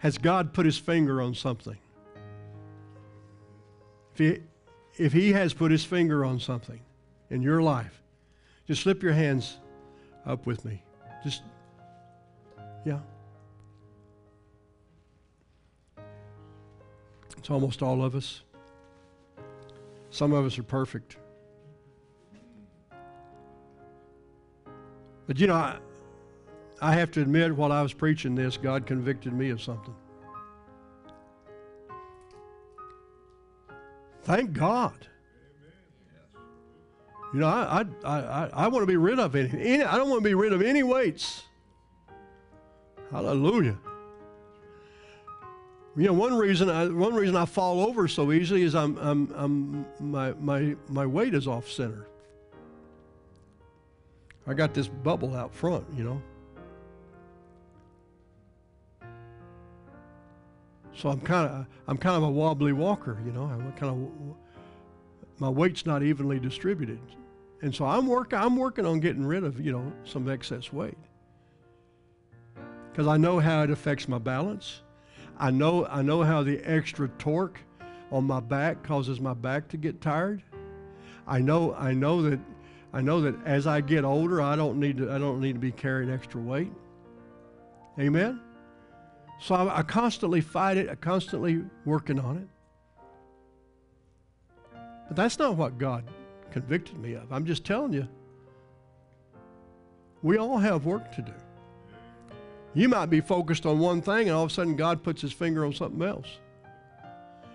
[0.00, 1.76] Has God put his finger on something?
[4.14, 4.38] If he,
[4.96, 6.80] if he has put his finger on something
[7.28, 8.02] in your life,
[8.66, 9.58] just slip your hands
[10.24, 10.82] up with me.
[11.22, 11.42] Just,
[12.86, 13.00] yeah.
[17.40, 18.42] It's almost all of us.
[20.10, 21.16] Some of us are perfect.
[25.26, 25.78] But you know, I,
[26.82, 29.94] I have to admit, while I was preaching this, God convicted me of something.
[34.24, 35.06] Thank God.
[37.32, 40.10] You know, I, I, I, I want to be rid of any, any, I don't
[40.10, 41.44] want to be rid of any weights.
[43.10, 43.78] Hallelujah.
[45.96, 49.32] You know, one reason I, one reason I fall over so easily is I'm, I'm,
[49.34, 52.06] I'm my, my, my weight is off center.
[54.46, 56.22] I got this bubble out front, you know.
[60.94, 63.44] So I'm kind of I'm kind of a wobbly walker, you know.
[63.44, 64.36] I'm kind of
[65.38, 67.00] my weight's not evenly distributed,
[67.62, 70.98] and so I'm working I'm working on getting rid of you know some excess weight
[72.90, 74.82] because I know how it affects my balance.
[75.40, 77.58] I know I know how the extra torque
[78.12, 80.42] on my back causes my back to get tired.
[81.26, 82.38] I know I know that
[82.92, 85.58] I know that as I get older, I don't need to I don't need to
[85.58, 86.70] be carrying extra weight.
[87.98, 88.40] Amen.
[89.40, 90.90] So I, I constantly fight it.
[90.90, 92.48] I constantly working on it.
[95.08, 96.04] But that's not what God
[96.50, 97.32] convicted me of.
[97.32, 98.06] I'm just telling you.
[100.22, 101.32] We all have work to do.
[102.74, 105.32] You might be focused on one thing, and all of a sudden God puts his
[105.32, 106.38] finger on something else.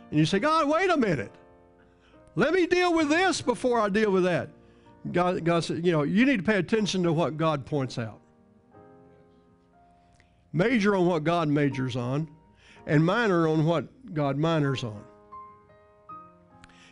[0.09, 1.31] And you say, God, wait a minute.
[2.35, 4.49] Let me deal with this before I deal with that.
[5.11, 8.19] God, God said, you know, you need to pay attention to what God points out.
[10.51, 12.29] Major on what God majors on,
[12.85, 15.03] and minor on what God minors on.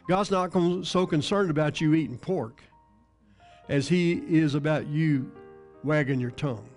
[0.07, 0.51] God's not
[0.85, 2.61] so concerned about you eating pork
[3.69, 5.31] as He is about you
[5.83, 6.67] wagging your tongue.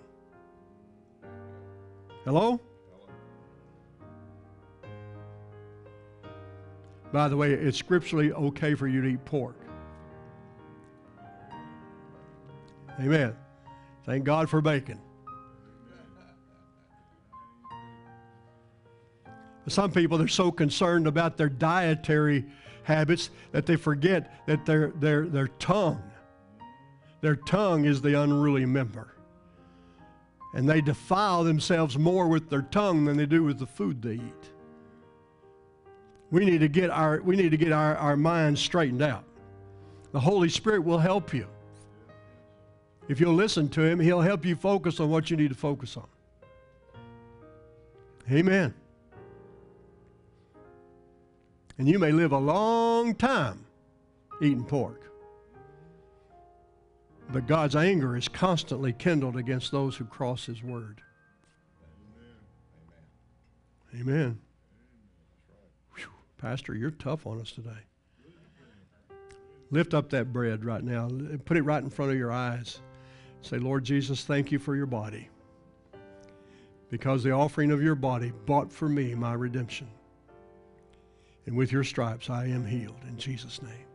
[2.27, 2.59] Hello?
[7.13, 9.55] By the way, it's scripturally okay for you to eat pork.
[12.99, 13.33] Amen.
[14.05, 14.99] Thank God for bacon.
[19.69, 22.43] Some people, they're so concerned about their dietary
[22.83, 26.03] habits that they forget that their, their, their tongue,
[27.21, 29.16] their tongue is the unruly member.
[30.57, 34.15] And they defile themselves more with their tongue than they do with the food they
[34.15, 34.51] eat.
[36.31, 39.23] We need to get our, we need to get our, our minds straightened out.
[40.13, 41.45] The Holy Spirit will help you.
[43.07, 45.95] If you'll listen to Him, He'll help you focus on what you need to focus
[45.95, 46.07] on.
[48.31, 48.73] Amen.
[51.77, 53.63] And you may live a long time
[54.41, 55.06] eating pork.
[57.31, 61.01] But God's anger is constantly kindled against those who cross His word.
[63.93, 64.01] Amen.
[64.01, 64.39] Amen.
[65.95, 66.07] Whew.
[66.37, 67.69] Pastor, you're tough on us today.
[69.69, 71.09] Lift up that bread right now.
[71.43, 72.79] Put it right in front of your eyes.
[73.41, 75.29] Say, Lord Jesus, thank you for your body.
[76.89, 79.89] Because the offering of your body bought for me my redemption.
[81.45, 83.85] And with your stripes I am healed in Jesus' name.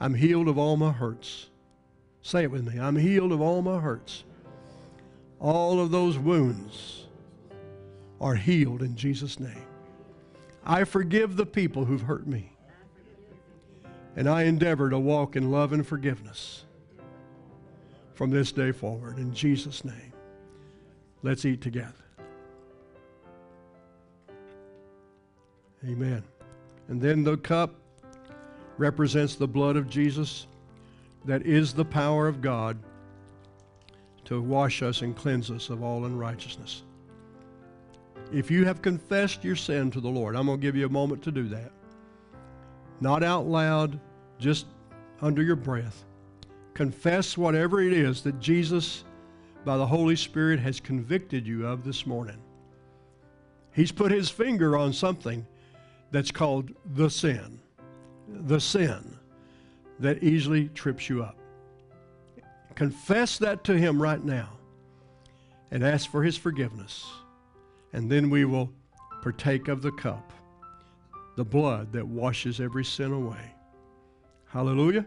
[0.00, 1.48] I'm healed of all my hurts.
[2.22, 2.78] Say it with me.
[2.78, 4.24] I'm healed of all my hurts.
[5.40, 7.06] All of those wounds
[8.20, 9.64] are healed in Jesus' name.
[10.64, 12.52] I forgive the people who've hurt me.
[14.16, 16.64] And I endeavor to walk in love and forgiveness
[18.14, 19.18] from this day forward.
[19.18, 20.12] In Jesus' name,
[21.22, 21.94] let's eat together.
[25.86, 26.24] Amen.
[26.88, 27.76] And then the cup
[28.76, 30.48] represents the blood of Jesus
[31.24, 32.78] that is the power of God
[34.24, 36.82] to wash us and cleanse us of all unrighteousness.
[38.32, 40.90] If you have confessed your sin to the Lord, I'm going to give you a
[40.90, 41.72] moment to do that.
[43.00, 43.98] Not out loud,
[44.38, 44.66] just
[45.22, 46.04] under your breath.
[46.74, 49.04] Confess whatever it is that Jesus,
[49.64, 52.38] by the Holy Spirit, has convicted you of this morning.
[53.72, 55.46] He's put his finger on something
[56.10, 57.60] that's called the sin.
[58.28, 59.18] The sin
[60.00, 61.36] that easily trips you up.
[62.74, 64.50] Confess that to him right now
[65.70, 67.06] and ask for his forgiveness.
[67.92, 68.70] And then we will
[69.22, 70.32] partake of the cup,
[71.36, 73.54] the blood that washes every sin away.
[74.46, 75.06] Hallelujah.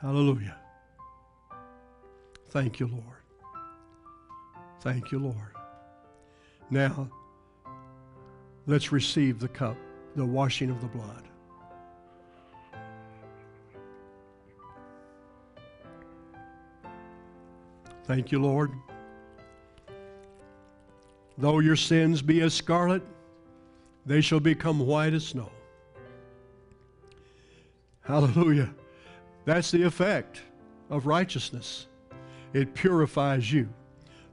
[0.00, 0.56] Hallelujah.
[2.50, 3.04] Thank you, Lord.
[4.80, 5.54] Thank you, Lord.
[6.70, 7.10] Now,
[8.66, 9.76] let's receive the cup
[10.16, 11.29] the washing of the blood.
[18.04, 18.72] Thank you, Lord.
[21.38, 23.02] Though your sins be as scarlet,
[24.04, 25.50] they shall become white as snow.
[28.02, 28.74] Hallelujah.
[29.44, 30.42] That's the effect
[30.90, 31.86] of righteousness.
[32.52, 33.68] It purifies you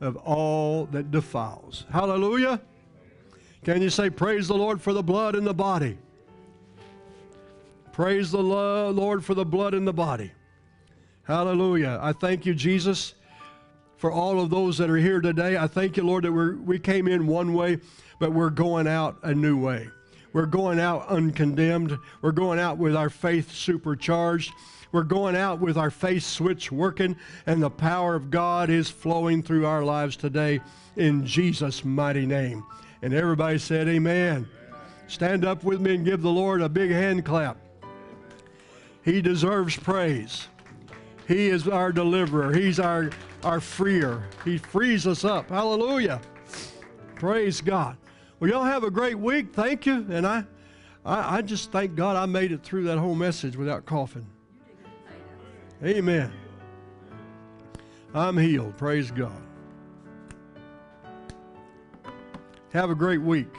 [0.02, 1.86] of all that defiles.
[1.92, 2.62] Hallelujah.
[3.64, 5.98] Can you say, Praise the Lord for the blood in the body?
[7.92, 10.32] Praise the Lord for the blood in the body.
[11.24, 12.00] Hallelujah.
[12.02, 13.16] I thank you, Jesus,
[13.98, 15.58] for all of those that are here today.
[15.58, 17.80] I thank you, Lord, that we we came in one way,
[18.20, 19.90] but we're going out a new way.
[20.34, 21.98] We're going out uncondemned.
[22.22, 24.52] We're going out with our faith supercharged.
[24.92, 27.16] We're going out with our faith switch working,
[27.46, 30.62] and the power of God is flowing through our lives today
[30.96, 32.64] in Jesus' mighty name.
[33.02, 34.48] And everybody said, Amen.
[35.08, 37.58] Stand up with me and give the Lord a big hand clap.
[39.04, 40.48] He deserves praise.
[41.28, 42.54] He is our deliverer.
[42.54, 43.10] He's our,
[43.44, 44.24] our freer.
[44.46, 45.50] He frees us up.
[45.50, 46.22] Hallelujah.
[47.16, 47.98] Praise God.
[48.40, 49.52] Well, y'all have a great week.
[49.52, 50.06] Thank you.
[50.10, 50.46] And I,
[51.04, 54.26] I, I just thank God I made it through that whole message without coughing.
[55.84, 56.32] Amen.
[58.14, 58.78] I'm healed.
[58.78, 59.42] Praise God.
[62.72, 63.54] Have a great week.